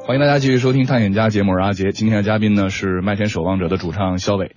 [0.06, 1.92] 欢迎大家继续收听《探险家》节目，我是阿杰。
[1.92, 4.52] 今天的嘉宾呢是麦田守望者的主唱肖伟，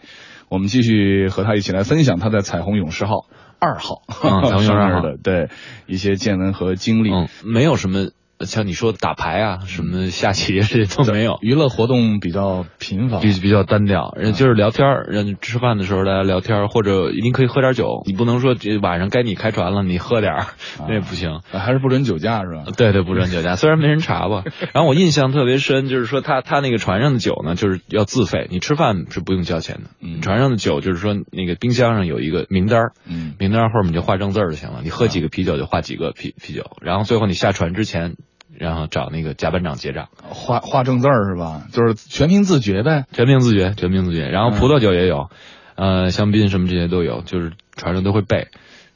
[0.49, 3.27] 我们继续和他一起来分享他在彩虹勇士号
[3.59, 5.49] 二号嗯彩虹勇士二号 上面的对
[5.87, 7.13] 一些见闻和经历。
[7.13, 11.39] 嗯，没有什么像你说打牌啊，什么下棋这些都没有。
[11.41, 20.47] 娱乐活动比较频繁，比比较单调，人就是聊天儿，人吃饭的时候大家聊天儿，或者您可以喝点酒，你不能说这晚上该你开船了，你喝点儿，
[20.89, 21.31] 那也不行。
[21.53, 22.65] 啊还是不准酒驾是吧？
[22.77, 24.45] 对对，不准酒驾， 虽然没人查吧。
[24.75, 29.91] 然后我印象特别深，就是说他他那个船上的酒呢，就是要自费，你吃饭是不用交钱的。
[30.01, 38.17] 嗯船上的酒就是说那个冰箱上有一个名单儿嗯名单儿后面你就画正字儿就行了，你喝几个啤酒就画几个啤啤酒，然后最后你下船之前，
[38.59, 40.09] 然后找那个甲班长结账。
[40.23, 41.63] 画画正字儿是吧？
[41.73, 43.05] 就是全凭自觉呗。
[43.13, 44.29] 全凭自觉，全凭自觉。
[44.29, 45.29] 然后葡萄酒也有，
[45.75, 48.49] 呃，香槟什么这些都有，就是船上都会备，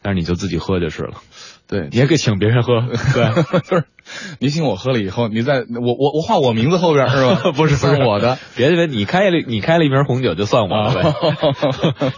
[0.03, 1.15] 但是你就自己喝就是了，
[1.69, 2.81] 对，你也可以请别人喝，
[3.15, 3.85] 对，就是
[4.41, 7.53] 你请我喝了以后，你在我我我画我名字后边是吧？
[7.55, 8.39] 不是 不是我的。
[8.57, 11.15] 别别别你开了你开了一瓶红酒就算我的呗，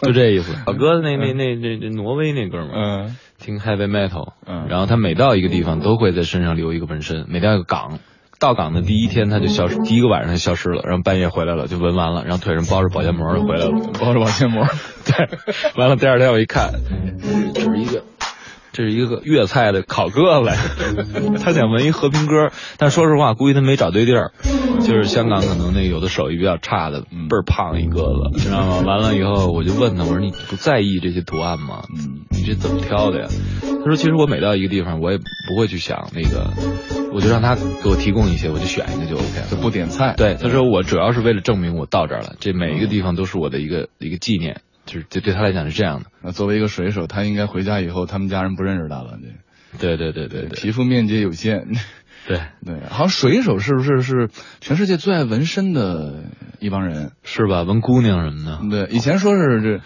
[0.03, 0.55] 就这意思。
[0.67, 7.99] 老哥那那那那那挪威那哥们儿，嗯听 heavy metal，嗯然后他每到一个地方都会在身上留一个纹身，每到一个港。
[8.39, 13.71] 到港的第一天他就消失，第一个晚上就消失了，然后半夜回来了就纹完了，然后腿上包着保鲜膜就回来了。
[14.01, 14.67] 包着保鲜膜。
[15.07, 15.29] 对，
[15.77, 16.73] 完了第二天我一看，
[17.55, 17.82] 就是一个。
[18.73, 20.51] 这是一个粤菜的烤鸽子，
[21.43, 24.33] 他想纹一和平鸽，但说实话，估计他没找对地儿，
[24.81, 28.79] 就是香港可能那有的手艺比较差的，嗯倍儿胖一个子，知道吗？
[28.87, 31.83] 完了以后我就问他，我说你不在意这些图案吗？
[31.95, 33.29] 嗯你这怎么挑的呀？
[33.63, 36.51] 他说其实我每到一个地方，我也不会去想那个，
[37.13, 40.15] 我就让他给我提供一些，我就选一个就 OK 了，就不点菜。
[40.17, 46.07] 对，他说我主要是为了证明我到这儿了，这每一个地方都是我的一个一个纪念，就是对对他来讲是这样的。
[46.23, 49.19] 那作为一个水手，他应该回家以后，他们家人不认识他了。
[49.79, 51.67] 对对对对对皮肤面积有限。
[52.29, 54.29] 对， 对，好像水手是不是是
[54.61, 56.25] 全世界最爱纹身的
[56.61, 57.13] 一帮人？
[57.23, 57.63] 是吧？
[57.63, 59.81] 纹姑娘什么的，对，以前说是这。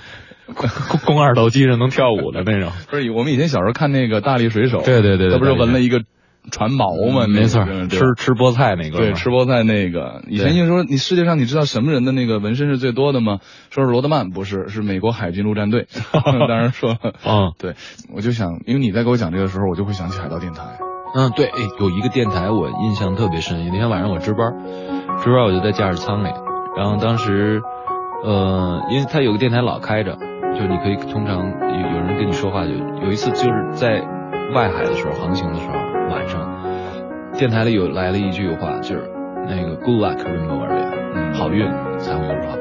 [0.54, 2.70] 肱肱二头肌上能跳舞的那种。
[2.88, 6.04] 不是，我们以前小时候看那个大力水手，对对对对他不是纹了一个
[6.50, 7.24] 船锚吗？
[7.26, 10.22] 嗯没错，吃吃菠菜那个，对，吃菠菜那个。
[10.28, 13.38] 以前就说你世界上你知道什么人的那个纹身是最多的吗？
[13.70, 15.86] 说是罗德曼，不是，是美国海军陆战队。
[16.12, 17.74] 当然说，嗯对，
[18.14, 20.62] 我就想，因为你在给我讲这个时候，我就会想起海盗电台。
[21.14, 24.52] 嗯，对，哎，有一个电台我印象特别深，有那天晚上我值班，
[25.22, 26.28] 值班我就在驾驶舱里，
[26.76, 27.62] 然后当时，
[28.24, 32.72] 呃，因为他有个电台老开着，就你可以通常有有人跟你说话，就
[33.04, 34.02] 有一次就是在
[34.54, 35.74] 外海的时候航行的时候，
[36.08, 36.48] 晚上，
[37.32, 39.10] 电台里有来了一句话，就是
[39.48, 41.66] 那个 Good luck Rainbow Area，嗯好运
[41.98, 42.56] 彩虹勇士号。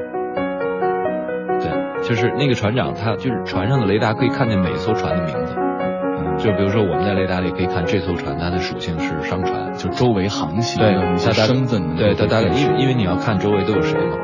[1.60, 5.56] 对，就是那个船长，他就是船上的雷达可以看见每艘船的名字。
[5.58, 14.18] 嗯，就比如说我们在雷达里可以看这艘船，它的属性是商船，就周围航行对，它的身份对，它大概因为因为你要看周围都有谁嘛，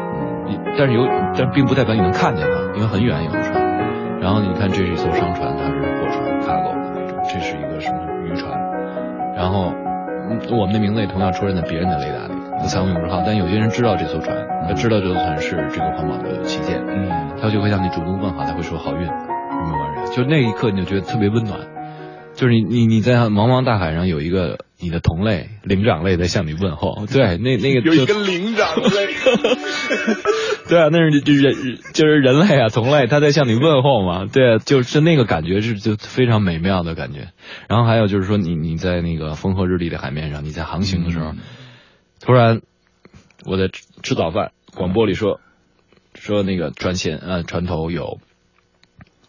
[0.48, 1.06] 嗯但是有
[1.38, 3.62] 但并不代表你能看见它，因为很远有的船。
[4.20, 5.82] 然后你看这是一艘商船，它是
[9.41, 9.73] 然后
[10.30, 13.23] 嗯我们的名字也同样出现在别人的雷达里，彩虹勇士号。
[13.25, 17.10] 但有些人知道这艘船，他知道这艘船是这个环保的旗舰，嗯，
[17.41, 20.12] 他就会向你主动问好，他会说好运，有没有人？
[20.12, 21.60] 就那一刻你就觉得特别温暖，
[22.34, 27.91] 就是你你你在茫茫大海上有一个你的同类灵长类在向你问候， 对，那那个就
[28.22, 29.13] 灵长类。
[30.67, 37.30] 对啊，那是就是人就是人类啊，同类，他在向你问候嘛，对啊，就是那个感觉是就非常美妙的感觉。
[37.67, 41.38] 然后还有就是说你你在那个风和日丽的海面上，你在航行的时候，嗯
[42.22, 42.62] 突然
[43.46, 45.41] 我在吃吃早饭，广播里说
[46.15, 48.20] 说那个船前呃船头有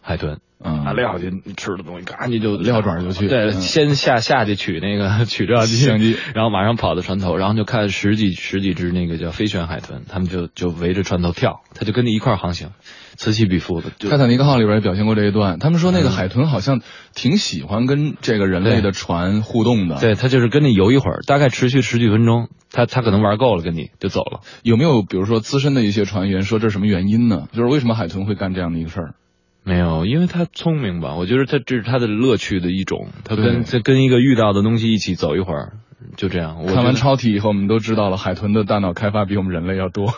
[0.01, 0.39] 海豚。
[0.63, 1.25] 嗯，啊，撂下
[1.57, 12.69] 吃的东西，赶紧就撂爪就去对，嗯先下下去取那个 取照机相机，然后马上跑到船头，然后就看十几十几只那个叫飞旋海豚，他们就就围着船头跳，他就跟你一块儿航行，
[13.15, 13.91] 此起彼伏的。
[13.99, 16.81] 就泰坦尼克号里边也表现过这一段，他们说那个嗯海豚好像
[17.13, 24.39] 挺喜欢跟这个人类的船互动的。，对他就是跟你游一会儿，大概持续十几分钟，他他可能玩够了，跟你就走了。
[24.63, 27.47] 有没有比如说资深的一些船员说这是什么原因呢？
[27.51, 29.15] 就是为什么海豚会干这样的一个事儿？
[29.63, 31.15] 没有，因为他聪明吧？
[31.15, 35.73] 我觉得他这是他的乐趣的一种，他跟对他跟一个遇到的东西一起走一会儿，
[36.17, 36.61] 就这样。
[36.61, 40.07] 我看完超体以后，我们都知道了，海豚的大脑开发比我们人类要多。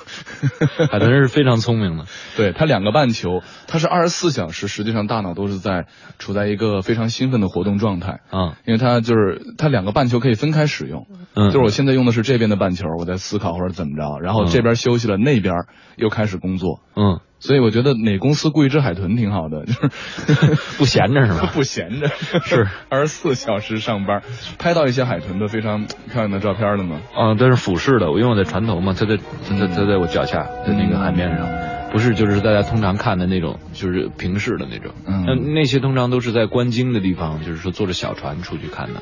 [0.91, 2.05] 海豚是非常聪明的，
[2.37, 5.85] 对它两个半球，它是二十四小时，实际上大脑都是在
[6.17, 8.21] 处在一个非常兴奋的活动状态。
[8.31, 15.53] 啊，因为它就是它两个半球可以分开使用，嗯，就是我现在用的是这边的半球，我在思考或者怎么着，然后嗯这边休息了，那边
[15.97, 16.81] 又开始工作。
[16.95, 21.49] 嗯，所以我觉得哪公司雇一只海豚挺好的，就是 不闲着是吧？
[21.53, 22.07] 不闲着，
[22.43, 24.21] 是 二十四小时上班，
[24.57, 27.01] 拍到一些海豚的非常漂亮的照片了吗？
[27.15, 29.17] 啊，但是俯视的，我因为我在船头嘛，它在
[29.47, 31.47] 它在它在我脚下，在那个海面上，
[31.91, 34.93] 不是就是大家通常看的那种，就是平视的那种。
[35.05, 39.01] 嗯那那些通常都是在观鲸的地方，就是说坐着小船出去看的。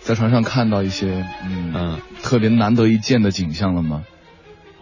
[0.00, 4.02] 在船上看到一些嗯嗯特别难得一见的景象了吗？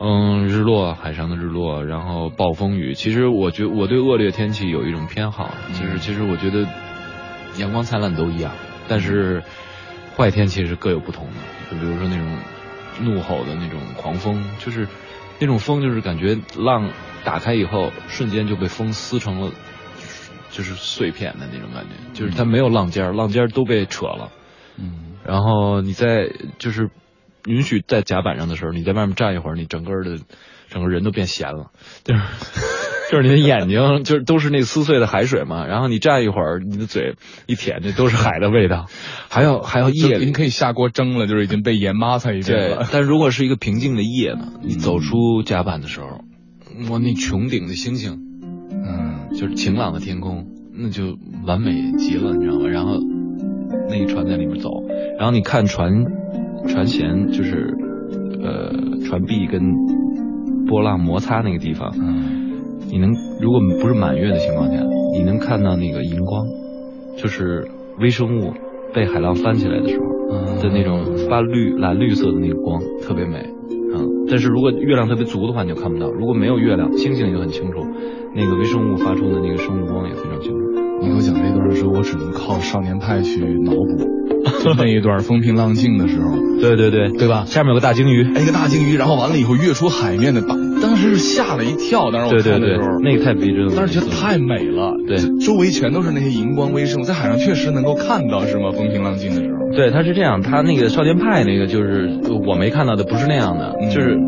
[0.03, 2.95] 嗯，日落，海上的日落，然后暴风雨。
[2.95, 6.67] 其实我觉我对恶劣天气有一种偏好，就是其实我觉得
[7.59, 8.51] 阳光灿烂都一样，
[8.89, 9.43] 但是
[10.17, 11.35] 坏天气是各有不同的。
[11.71, 12.39] 就比如说那种
[13.03, 14.89] 怒吼的那种狂风，就是
[15.39, 16.91] 那种风，就是感觉浪
[17.23, 19.51] 打开以后，瞬间就被风撕成了，
[20.51, 24.31] 就是碎片的那种感觉，就是它没有浪尖儿，浪尖儿都被扯了。
[24.79, 26.89] 嗯然后你在就是
[27.47, 30.19] 允许在甲板上的时候，你在外面站一会儿，你整个的
[30.69, 31.71] 整个人都变咸了，
[32.05, 32.21] 就是
[33.11, 38.87] 就是你的眼睛就是都是那撕碎的海水嘛，然后你站一会儿，你的嘴一舔，这都是海的味道，
[39.29, 42.87] 还要还要夜里就已经可以下锅蒸了，就是已经被盐抹擦一遍对了，。
[42.93, 46.07] 但如果是一个平静的夜呢，你走出甲板的时候，
[46.93, 48.21] 哇，那穹顶的星星，
[48.71, 52.69] 嗯就是晴朗的天空，那就完美极了，你知道吗？
[52.69, 52.97] 然后
[53.89, 54.71] 那个船在里面走，
[55.19, 56.05] 然后你看船
[56.69, 57.75] 船舷就是
[58.43, 58.73] 呃
[59.07, 59.61] 船壁跟
[60.67, 62.51] 波浪摩擦那个地方，嗯
[62.91, 66.45] 你能如果不是满月的情况下，你能看到那个荧光，
[67.17, 67.69] 就是
[67.99, 68.53] 微生物
[68.95, 73.49] 被海浪翻起来的时候嗯的那种发绿蓝绿色的那个光，特别美。
[73.93, 77.85] 嗯，但是如果月亮特别足的话，你就看不到；如果没有月亮，星星就很清楚，
[78.37, 80.70] 那个微生物发出的那个生物光也非常清楚。
[81.01, 83.97] 你给我讲这段的时候，我只能靠少年派去脑补，
[84.63, 87.45] 就那一段风平浪静的时候，对对对，对吧？
[87.47, 88.25] 下面有个大鲸鱼。
[88.35, 93.75] 哎，一个大鲸鱼，然后完了以后跃出海面的，当当时是吓了一跳，当时我看的时候，，那个太逼真了。
[93.75, 95.19] 当时觉得太美了，对。
[95.41, 98.71] 周围全都是那些荧光微生物，在海上确实能够看到，是吗？
[98.73, 103.89] 风平浪静的时候，对，他是这样，他那个少年派那个就是呃我没看到的，不是那样的，嗯。
[103.91, 104.19] 就是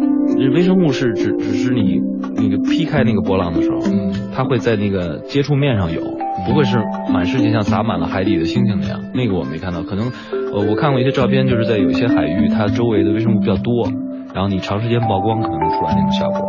[0.54, 2.00] 微生物是只只是你
[2.36, 4.12] 那个劈开那个波浪的时候，嗯。
[4.34, 6.00] 它会在那个接触面上有，
[6.46, 6.78] 不会是
[7.12, 9.82] 满世界像洒满了海底的星星那样，那个我没看到。
[9.82, 10.10] 可能
[10.52, 13.88] 呃我看过一些照片，就是在有些海域，它周围的微生物比较多，
[14.34, 16.48] 然后你长时间曝光可能会出来那种效果。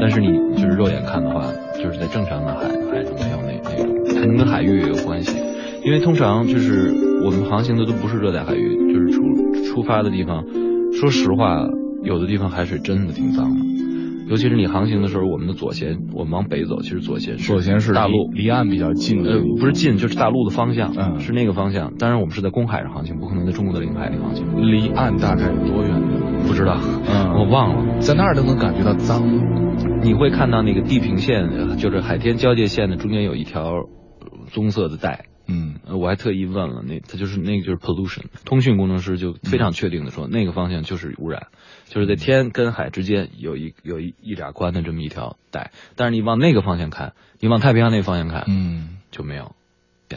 [0.00, 1.42] 但是你就是肉眼看的话，
[1.74, 5.38] 就是在正常的海海中没有那那种，可能跟海域也有关系。
[5.84, 6.92] 因为通常就是
[7.24, 9.22] 我们航行的都不是热带海域，就是出
[9.64, 10.44] 出发的地方，
[10.92, 11.66] 说实话，
[12.02, 13.61] 有的地方海水真的挺脏的。
[14.32, 21.92] 尤其是你航行的时候，我们的左舷，我们往北走，其实左舷是左舷是大陆，离离岸比较近的呃，不是近，就是大陆的方向，嗯是那个方向。
[21.98, 24.46] 当然，我们是在公海上航行，不可能在中国的领海里航行。
[24.72, 26.46] 离岸大概有多远呢？
[26.48, 28.00] 不知道，嗯我忘了。
[28.00, 29.22] 在那儿都能感觉到脏？
[30.02, 33.84] 你会看到那个地平线，呃就是海天交界线的中间有一条呃
[34.50, 35.26] 棕色的带。
[35.46, 41.48] 嗯呃，我还特意问了，那他就是那个就是 pollution，通讯工程师就非常确定的说，那个方向就是污染，
[41.92, 49.54] 就是在天跟海之间有一有一一俩宽的这么一条带，但是你往那个方向看，你往太平洋那个方向看，嗯就没有。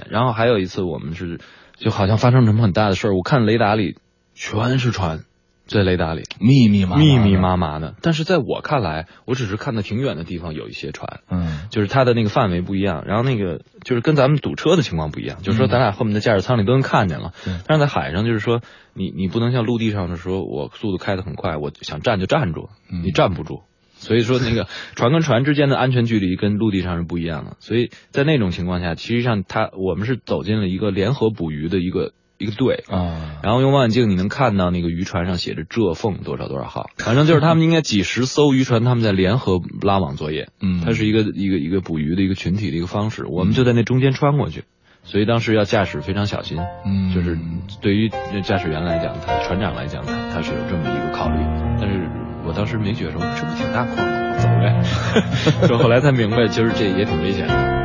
[0.10, 1.42] 然后还有一次，我们是
[1.76, 3.98] 就好像发生什么很大的事儿，我看雷达里
[4.34, 5.26] 全是船，
[5.66, 6.24] 在雷达里。
[6.40, 11.68] 密密麻麻密密麻麻的，但是在我看来，我只是看到挺远的地方有一些船，嗯。
[11.70, 18.62] 就是它的那个范围不一样，然后那个就是跟咱们堵车的情况不一样，就是说咱俩后面的驾驶舱里都能看见了，嗯但是在海上就是说
[18.94, 23.04] 你你不能像陆地上的说，我速度开得很快，我想站就站住，嗯。
[23.04, 23.64] 你站不住。
[23.98, 27.56] 所以说，那个 船跟船之间的安全距离跟陆地上是不一样的。
[27.60, 40.50] 所以在那种情况下，其实上它我们是走进了一个联合捕鱼的一个一个队，啊，然后用望远镜你能看到那个渔船上写着浙凤多少多少号，反正就是他们应该几十艘渔船，他们在联合拉网作业。
[40.62, 44.64] 嗯它是一个一个一个捕鱼的一个群体的一个方式，我们就在那中间穿过去，
[45.04, 46.58] 所以当时要驾驶非常小心。
[46.86, 47.38] 嗯就是
[47.82, 48.10] 对于
[48.44, 51.38] 驾驶员来讲，他船长来讲，他他是有这么一个考虑。
[51.80, 52.10] 但是
[52.46, 54.38] 我当时没觉得说这不挺大块吗？
[54.38, 54.82] 走呗。
[55.68, 57.85] 就后来才明白，其实这也挺危险的。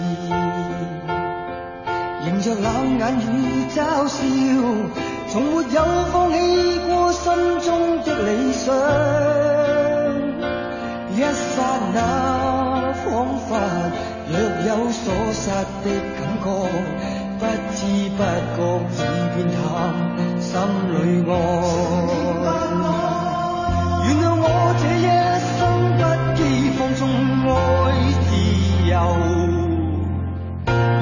[2.41, 3.77] 迎着冷眼与嘲
[4.07, 4.17] 笑，
[5.29, 5.77] 从没有
[6.11, 6.35] 放弃
[6.87, 7.69] 过心中
[8.03, 8.73] 的理想。
[11.15, 11.61] 一刹
[11.93, 11.99] 那，
[13.03, 13.05] 彷
[13.47, 13.49] 彿
[14.27, 14.33] 若
[14.67, 15.51] 有所失
[15.83, 15.85] 的
[16.17, 16.45] 感觉，
[17.37, 17.79] 不知
[18.17, 18.19] 不
[18.57, 18.97] 觉已
[19.35, 19.61] 变淡，
[20.41, 20.49] 心
[20.89, 20.97] 里
[21.29, 21.31] 爱。
[24.07, 24.43] 原谅我
[24.81, 25.05] 这一
[25.45, 25.53] 生
[25.99, 26.01] 不
[26.35, 26.39] 羁
[26.75, 26.99] 放纵
[27.45, 27.53] 爱
[28.25, 28.27] 自
[28.89, 28.91] 由。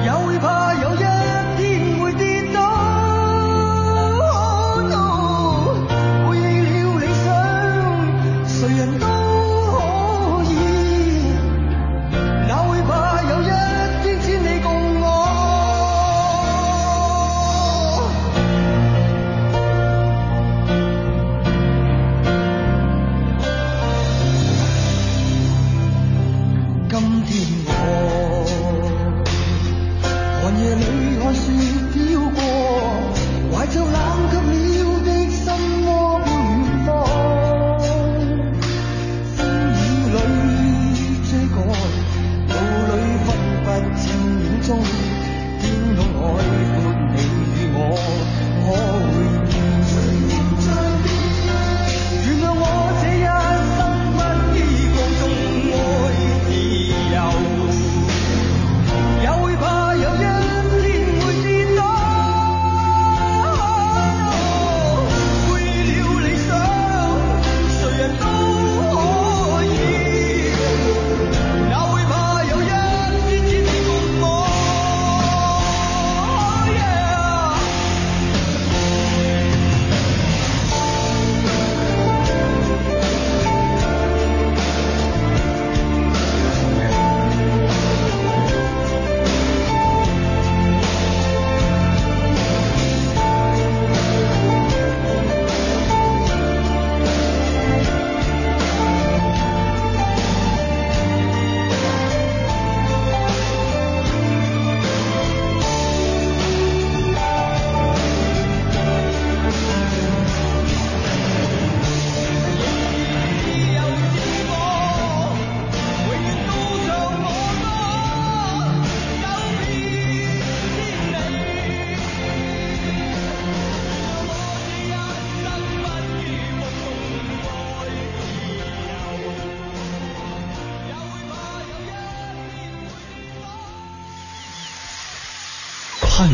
[0.02, 1.04] 也会怕有一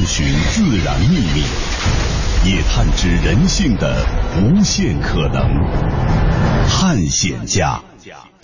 [0.06, 1.42] 寻自然秘密，
[2.44, 4.06] 也探知人性的
[4.40, 5.42] 无限可能。
[6.68, 7.80] 探险家，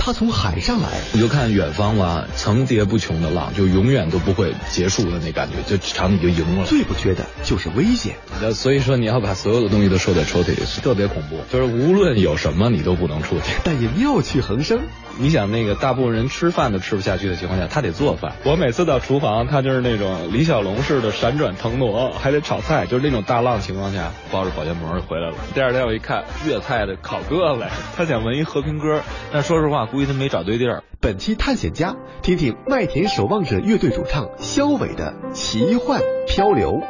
[0.05, 6.66] 他从海上来，你就看远方吧，层叠不穷的浪，就永远都不会结束的那感觉，就场你就赢了。
[6.66, 8.16] 最不缺的就是危险。
[8.40, 11.38] 那所以说你要把所有的东西都收在抽屉里，特别恐怖。
[11.53, 13.44] 就是无论有什么，你都不能出去。
[13.62, 14.80] 但也妙趣横生。
[15.18, 18.32] 你想那个大部分人吃饭都吃不下去的情况下，他得做饭。
[18.44, 25.36] 我每次到厨房，他就是那种李小龙式的闪转腾挪，还得炒菜，就是那种大浪情况下，包着保鲜膜就回来了。
[25.55, 30.82] 第二天我一看，粤菜的烤鸽子，他想闻一和平鸽，但说实话，估计他没找对地儿。
[31.01, 36.80] 本期探险家，听听麦田守望者乐队主唱肖伟的奇幻漂流。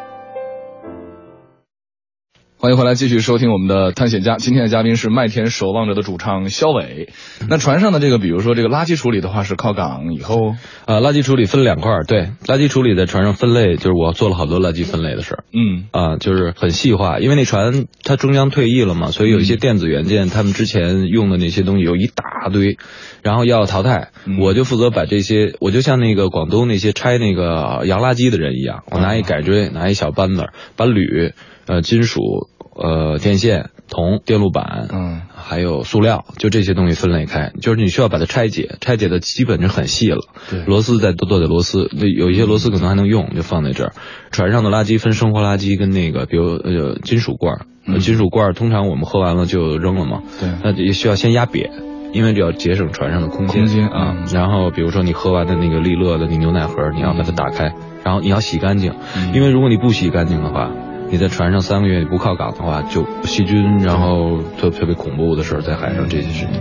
[2.62, 4.36] 欢迎回来，继续收听我们的探险家。
[4.36, 7.08] 今天的嘉宾是麦田守望者的主唱肖伟。
[7.48, 10.54] 那船上的这个，比如说这个垃圾处理的话，是靠港以后，
[10.86, 15.44] 呃，垃圾处理分两块儿，对，垃圾处理在船上分类，就是我做了好多垃圾分类的事儿。
[15.52, 22.78] 嗯啊，就是很细化，因为那船它终将退役了嘛，所以有一些电子元件，他们之前用的那些东西有一大堆，
[23.24, 31.32] 然后要淘汰，嗯我就负责把这些，我就像那个广东那些拆那个洋垃圾的人一样，我拿一改锥，拿一小扳子，把铝、
[31.66, 40.20] 呃金属、呃电线、铜、电路板，嗯还有塑料，就这些东西分类开，就是你需要把它拆解，拆解的基本就很细了。
[40.50, 43.92] 对螺丝再多做点螺丝，那有一些螺丝可能还能用，就放在这儿。
[44.30, 51.68] 船上的垃圾分生活垃圾跟那个，比如呃金属罐儿，嗯金属罐儿通常我们喝完了就扔了嘛，对那也需要先压瘪。
[52.12, 57.72] 因为这要节省船上的空间，空间啊嗯然后比如说你喝完的那个利乐的那牛奶盒，你要把它打开，
[58.04, 60.70] 然后你要洗干净，嗯因为如果你不洗干净的话，
[61.12, 66.60] 你在船上三个月你不靠港的话，就细菌，然后特特别恐怖的事儿在海上这些事情。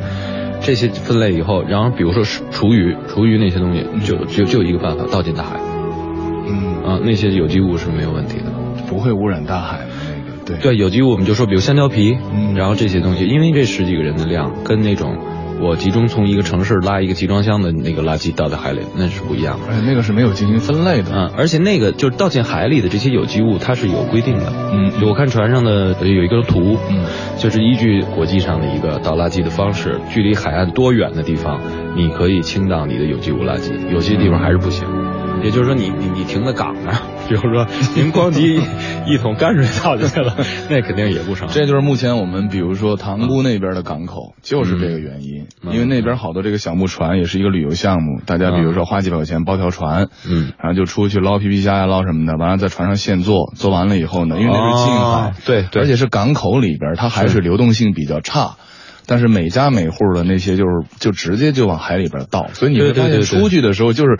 [0.61, 5.57] 这些分类以后，然后比如说是厨余，厨余那些东西就就就一个办法，倒进大海。
[6.47, 8.51] 嗯，啊，那些有机物是没有问题的。
[8.89, 10.57] 不会污染大海的那个，对。
[10.57, 12.53] 对，有机物我们就说，比如香蕉皮，嗯。
[12.53, 15.17] 然后这些东西，因为这十几个人的量跟那种
[15.61, 19.67] 我集中从一个城市拉一个集装箱的那个垃圾倒在海里，那是不一样的。
[19.67, 21.11] 而且那个是没有进行分类的。
[21.13, 24.51] 嗯，而且那个就是倒进海里的这些有机物，它是有规定的。
[24.73, 27.05] 嗯我看船上的有一个图，嗯，
[27.37, 31.61] 就是依据国际上的一个倒垃圾的方式，距离海岸多远的地方，
[31.95, 34.87] 你可以倾倒你的有机物垃圾，有些地方还是不行。
[35.43, 37.65] 也就是说你，你你停在港那儿，比如说
[37.95, 38.61] 您咣叽
[39.07, 40.35] 一桶泔水倒进去了，
[40.69, 41.47] 那肯定也不成。
[41.49, 58.57] 这就是目前我们比如说塘沽那边的港口，就是这个原因，嗯因为那边好多这个小木船也是一个旅游项目，大家比如说花几百块钱包条船，嗯，然后就出去捞皮皮虾呀、捞什么的，完了在船上现做，做完了以后呢，因为那是近海，哦对对而且是港口里边，它海水流动性比较差。
[59.07, 64.19] 但是每家每户的那些就是就直接就往海里边倒，所以你会发现出去的时候就是，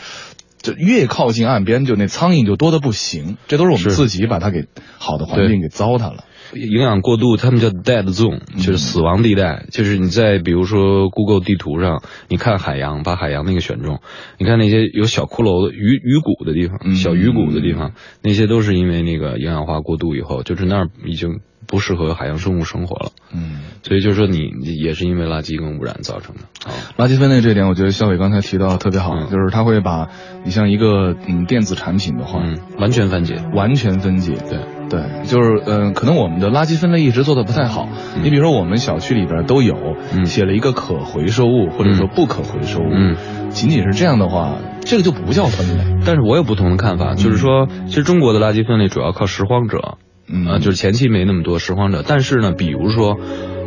[0.62, 4.66] 就越靠近岸边就那苍蝇就多的不行，这都是我们自己把它给
[4.98, 6.26] 好的环境给糟蹋了。
[6.54, 9.66] 营养过度，他们叫 dead zone，就是死亡地带。
[9.72, 14.02] 就是你在比如说 Google 地图上，你看海洋，把海洋那个选中，
[14.38, 16.96] 你看那些有小骷髅的鱼鱼骨的地方，嗯。
[16.96, 21.40] 小鱼骨的地方，那些都是因为那个营养化过度以后，就是那儿已经
[21.72, 23.12] 不适合海洋生物生活了。
[23.34, 23.62] 嗯。
[23.84, 26.42] 所以就是说你你也是因为垃圾跟污染造成的。
[26.70, 30.10] 啊，垃圾分类这点，我觉得肖伟刚才提到特别好，嗯就是他会把
[30.46, 33.38] 你像一个嗯电子产品的话，嗯，完全分解。
[33.56, 34.34] 完全分解。
[34.48, 34.60] 对，
[34.90, 37.90] 对，就是嗯、呃可能我们的垃圾分类一直做的不太好。
[38.16, 39.76] 嗯你比如说，我们小区里边都有、
[40.14, 43.16] 嗯写了一个可回收物或者说不可回收物，嗯
[43.50, 46.04] 仅仅是这样的话，这个就不叫分类。
[46.06, 49.98] 但是我有不同的看法，就是说，其实中国的垃圾分类主要靠拾荒者，
[50.32, 53.20] 嗯啊，就是前期没那么多拾荒者，但是呢，比如说，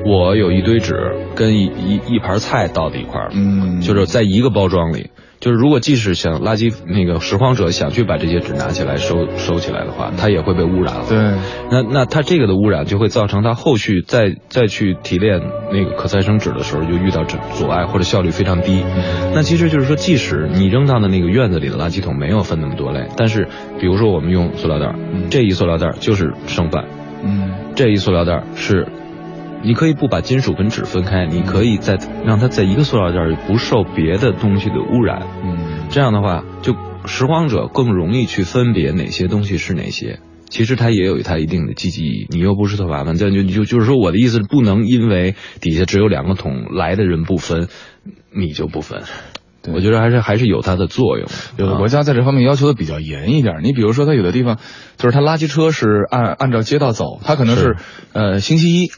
[0.07, 0.95] 我有一堆纸
[1.35, 11.05] 跟一一一盘菜倒在一块儿，嗯就是在一个包装里，就是如果即使想垃圾那个拾荒者想去把这些纸拿起来收收起来的话，它也会被污染了。
[11.09, 11.19] 对，
[11.71, 15.41] 那那它这个的污染就会造成它后续再再去提炼
[15.73, 18.85] 那个可再生纸的时候，就遇到阻阻碍或者效率非常低。
[19.35, 23.49] 那其实就是说，即使你扔到的那个院子里的垃圾桶没有分那么多类，但是
[23.81, 24.95] 比如说我们用塑料袋儿，
[25.31, 26.85] 这一塑料袋儿就是剩饭，
[27.23, 28.87] 嗯这一塑料袋儿是。
[29.65, 36.75] 你可以不把金属跟纸分开，你可以在让它在一个塑料袋里不受别的东西的污染，嗯这样的话，就
[37.07, 40.21] 拾荒者更容易去分别哪些东西是哪些。
[40.51, 47.69] 其实它也有它一定的积极意义，你又不是特麻烦，这就就就是说我的意思是不能因为底下只有两个桶来的人不分，
[48.31, 49.03] 你就不分。
[49.73, 51.27] 我觉得还是还是有它的作用。
[51.57, 53.61] 有的啊国家在这方面要求的比较严一点。
[53.63, 54.59] 你比如说，它有的地方
[54.99, 57.77] 就是它垃圾车是按按照街道走，它可能是是
[58.13, 58.91] 呃星期一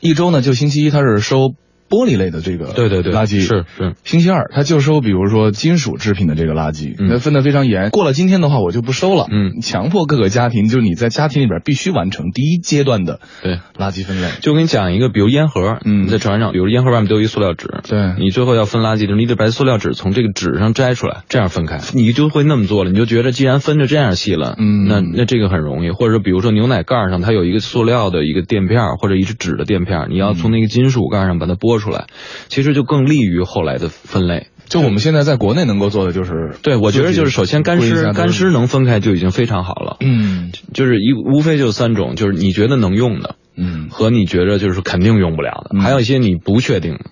[0.00, 1.54] 一周呢，就星期一他是收
[1.88, 3.94] 玻璃类的这个对对对垃圾是是。
[4.04, 7.08] 星期二它就收比如说金属制品的这个垃圾，嗯。
[7.08, 7.90] 那分得非常严。
[7.90, 9.26] 过了今天的话，我就不收了。
[9.30, 9.60] 嗯。
[9.60, 13.60] 强迫各个家庭，就是你在家庭里边必须完成第一阶段的对。
[13.78, 14.28] 垃圾分类。
[14.40, 16.04] 就我给你讲一个，比如烟盒，嗯。
[16.04, 18.14] 你在船上，比如烟盒外面都有一塑料纸，对。
[18.18, 24.86] 你最后要分垃圾的时候，你得把塑料纸从这个纸上摘出来，这样分开，你就会那么做了，你就觉得既然分着这样细了，嗯。
[24.88, 32.06] 那那这个很容易，或者说比如说牛奶盖上它有一个塑料的一个垫片或者一只纸的垫片，你要从那个金属盖上把它剥出来，
[32.48, 34.48] 其实就更利于后来的分类。
[34.68, 39.96] 就我们现在在国内能够做的就是，对，我觉得就是首先干湿，干湿能分开就已经非常好了。
[40.00, 47.10] 嗯就是一无非就三种，就是你觉得能用的，嗯和你觉得就是肯定用不了的，嗯还有一些你不确定的。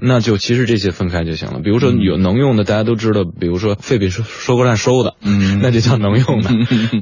[0.00, 1.60] 那就其实这些分开就行了。
[1.60, 6.50] 比如说有能用的，大家都知道，比如说废品收收购站收的，嗯那就叫能用的。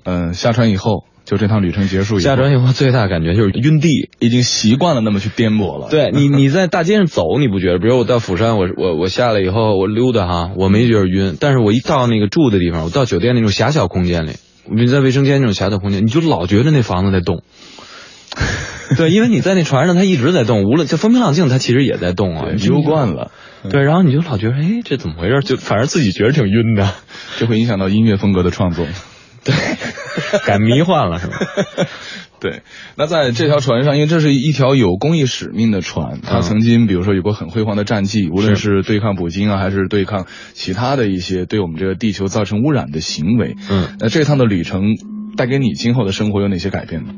[0.05, 4.11] 嗯， 下船以后，就这趟旅程结束以后，下船以后最大感觉就是晕地。
[4.19, 5.89] 已经习惯了那么去颠簸了。
[5.91, 7.79] 对你，你在大街上走，你不觉得？
[7.79, 11.37] 比如我到釜山，我我我下来以后，我溜达哈，我没觉得晕。
[11.41, 14.33] 但是我一到那个住的地方，我到酒店那种狭小空间里，
[14.71, 17.43] 你在卫生间那种狭小空间，你就老觉得那房子在动。
[18.97, 23.31] 对，因为你在那船上，它一直在动，无论就风平浪静，它其实也在动啊，对，你就溜惯了，
[23.71, 25.41] 对，然后你就老觉得，哎，这怎么回事？
[25.41, 26.93] 就反正自己觉得挺晕的，
[27.39, 28.87] 这会影响到音乐风格的创作。
[29.43, 29.55] 对，
[30.45, 31.37] 改迷幻了是吧？
[32.41, 32.61] 对，
[32.97, 43.57] 那在这条船上，因为这是一条有公益使命的船，它嗯曾经比如说有过很辉煌的战绩，无论是对抗捕鲸啊，还是对抗其他的一些对我们这个地球造成污染的行为。
[43.71, 44.83] 嗯，那这趟的旅程
[45.37, 47.15] 带给你今后的生活有哪些改变呢？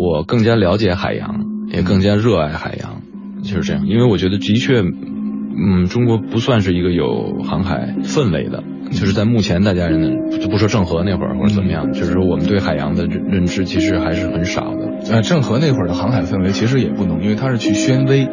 [0.00, 3.02] 我更加了解海洋，也更加热爱海洋，
[3.42, 3.86] 就是这样。
[3.86, 14.88] 因为我觉得的确，嗯，中国不算是一个有航海氛围的，就是在目前大家人的就不说郑和那会儿或者怎么样，就是说我们对海洋的认认知其实还是很少的。
[15.12, 18.26] 呃，郑和那会儿的航海氛围其实也不浓，因为他是去宣威，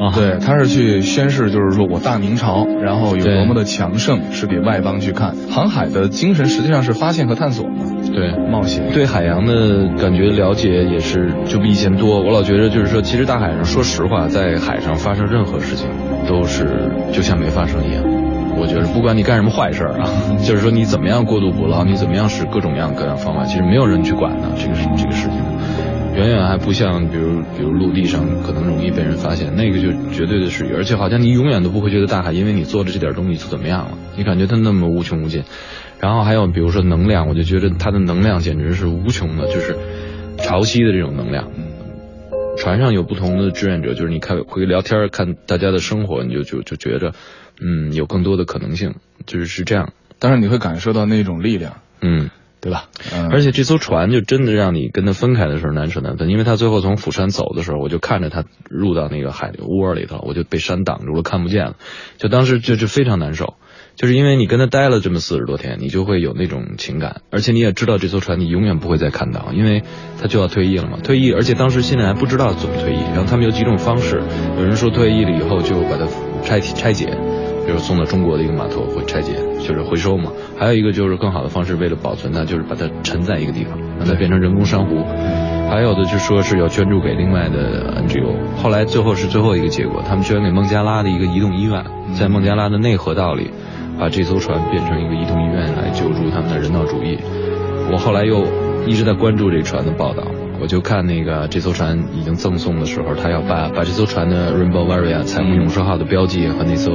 [0.00, 5.34] 啊对，他是去宣誓，就是说我大明朝，然后有多么的强盛，是给外邦去看。
[5.50, 8.32] 航海的精神实际上是发现和探索嘛，对。
[8.50, 8.90] 冒险。
[8.92, 12.20] 对海洋的感觉了解也是就比以前多。
[12.20, 15.88] 我老觉得就是说，其实大海上，说实话，在海上发生任何事情
[16.26, 18.02] 都是就像没发生一样。
[18.56, 20.06] 我觉得不管你干什么坏事儿啊，
[20.46, 25.38] 就是说你怎么样过度捕捞，你怎么样使各种各样各样方法，其实没有人去管的这个是这个事情。
[26.16, 35.42] 远远还不像，比如比如陆地上可能容易被人发现，那个就绝对的是，而且好像你永远都不会觉得大海因为你做的这点东西就怎么样了，你感觉它那么无穷无尽。
[35.98, 39.76] 然后还有比如说能量，我就觉得它的能量简直是无穷的，就是
[40.38, 41.50] 潮汐的这种能量。
[42.56, 47.12] 船上有不同的志愿者，就是你看会聊天看大家的生活，你就就就觉着，
[47.60, 48.94] 嗯，有更多的可能性，
[49.26, 52.30] 就是是这样，当然你会感受到那种力量，嗯。
[52.64, 52.88] 对吧？
[53.12, 61.76] 嗯而且这艘船就真的让你跟他分开的时候难舍难分，因为他最后从釜山走的时候，我就看着他入到那个海窝里头，我就被山挡住了，看不见了，
[62.16, 63.54] 就当时就就非常难受，
[63.96, 69.82] 就是因为你跟他待了这么四十多天，你就会有那种情感，而且你也知道这艘船你永远不会再看到，因为
[70.18, 74.22] 他就要退役了嘛，退役，而且当时现在还不知道怎么退役，然后他们有几种方式，
[74.56, 76.06] 有人说退役了以后就把它
[76.42, 77.16] 拆拆解。
[77.66, 80.30] 比如送到中国的一个码头会拆解，就是回收嘛。
[80.58, 85.04] 还有一个就是更好的方式，为了保存它，就是把它沉在一个地方，让它变成人工珊瑚。
[85.70, 88.34] 还有的就说是要捐助给另外的 NGO。
[88.62, 91.84] 后来最后是最后一个结果，他们捐给孟加拉的一个移动医院，
[92.18, 93.50] 在孟加拉的内河道里，
[93.98, 97.18] 把这艘船变成一个移动医院来救助他们的人道主义。
[97.90, 98.44] 我后来又
[98.86, 100.22] 一直在关注这船的报道。
[100.60, 106.92] 我就看那个这艘船已经赠送的时候，他要把把这艘船的 Rainbow Warrior 彩虹勇士号的标记和那艘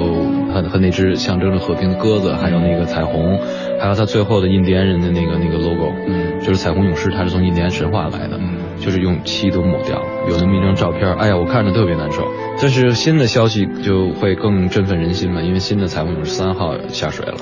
[0.52, 3.38] 和和那只象征着和平的鸽子，还有那个彩虹，
[3.80, 12.24] 还有他最后的印第安人的那个那个 logo，嗯就是彩虹勇士，他是从印第安神话来的，嗯就是用漆都抹掉，有那么一张照片，哎呀，我看着特别难受。
[12.62, 17.36] 但是新的消息就会更振奋人心嘛，因为新的彩虹勇士三号下水了。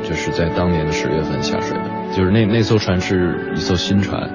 [0.00, 1.84] 就是在当年的十月份下水的，
[2.16, 4.30] 就是那那艘船是一艘新船，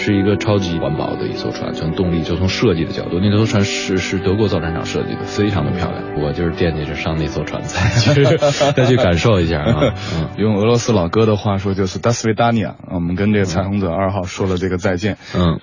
[0.00, 6.02] 是一个超级环保的一艘船，从动力就从设计的角度，那艘船是是德国造船厂设计的，非常的漂亮。
[6.22, 8.24] 我就是惦记着上那艘船再去
[8.72, 9.94] 再去感受一下啊。
[10.16, 15.18] 嗯，用俄罗斯老哥的话说，就是 d a s v i d a n i a 我们跟这个彩虹者二号说了这个再见。
[15.36, 15.60] 嗯，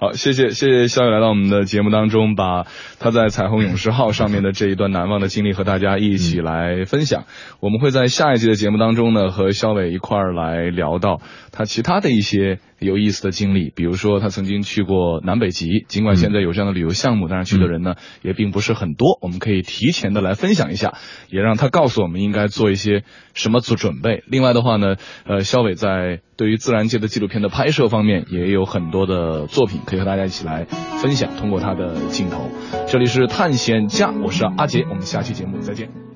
[0.00, 2.66] 好，谢谢谢谢肖宇来到我们的节目当中，把
[2.98, 7.24] 他在彩虹勇士号上面的这一段难忘的经历和大家一起来分享。
[7.60, 11.20] 我们会在下一期的节目当中呢，和肖伟一块儿来聊到
[11.56, 19.18] 他其他的一些有意思的经历，比如说他曾经去过南北极，尽管现在有这样的旅游项目，但是去的人呢也并不是很多。
[19.22, 20.92] 我们可以提前的来分享一下，
[21.30, 24.22] 也让他告诉我们应该做一些什么做准备。
[24.26, 30.66] 另外的话呢，呃，肖伟在对于自然界的纪录片的拍摄方面也有很多的作品可以和大家一起来
[31.00, 32.50] 分享，通过他的镜头。
[32.86, 36.15] 这里是探险家，我是阿杰，我们下期节目再见。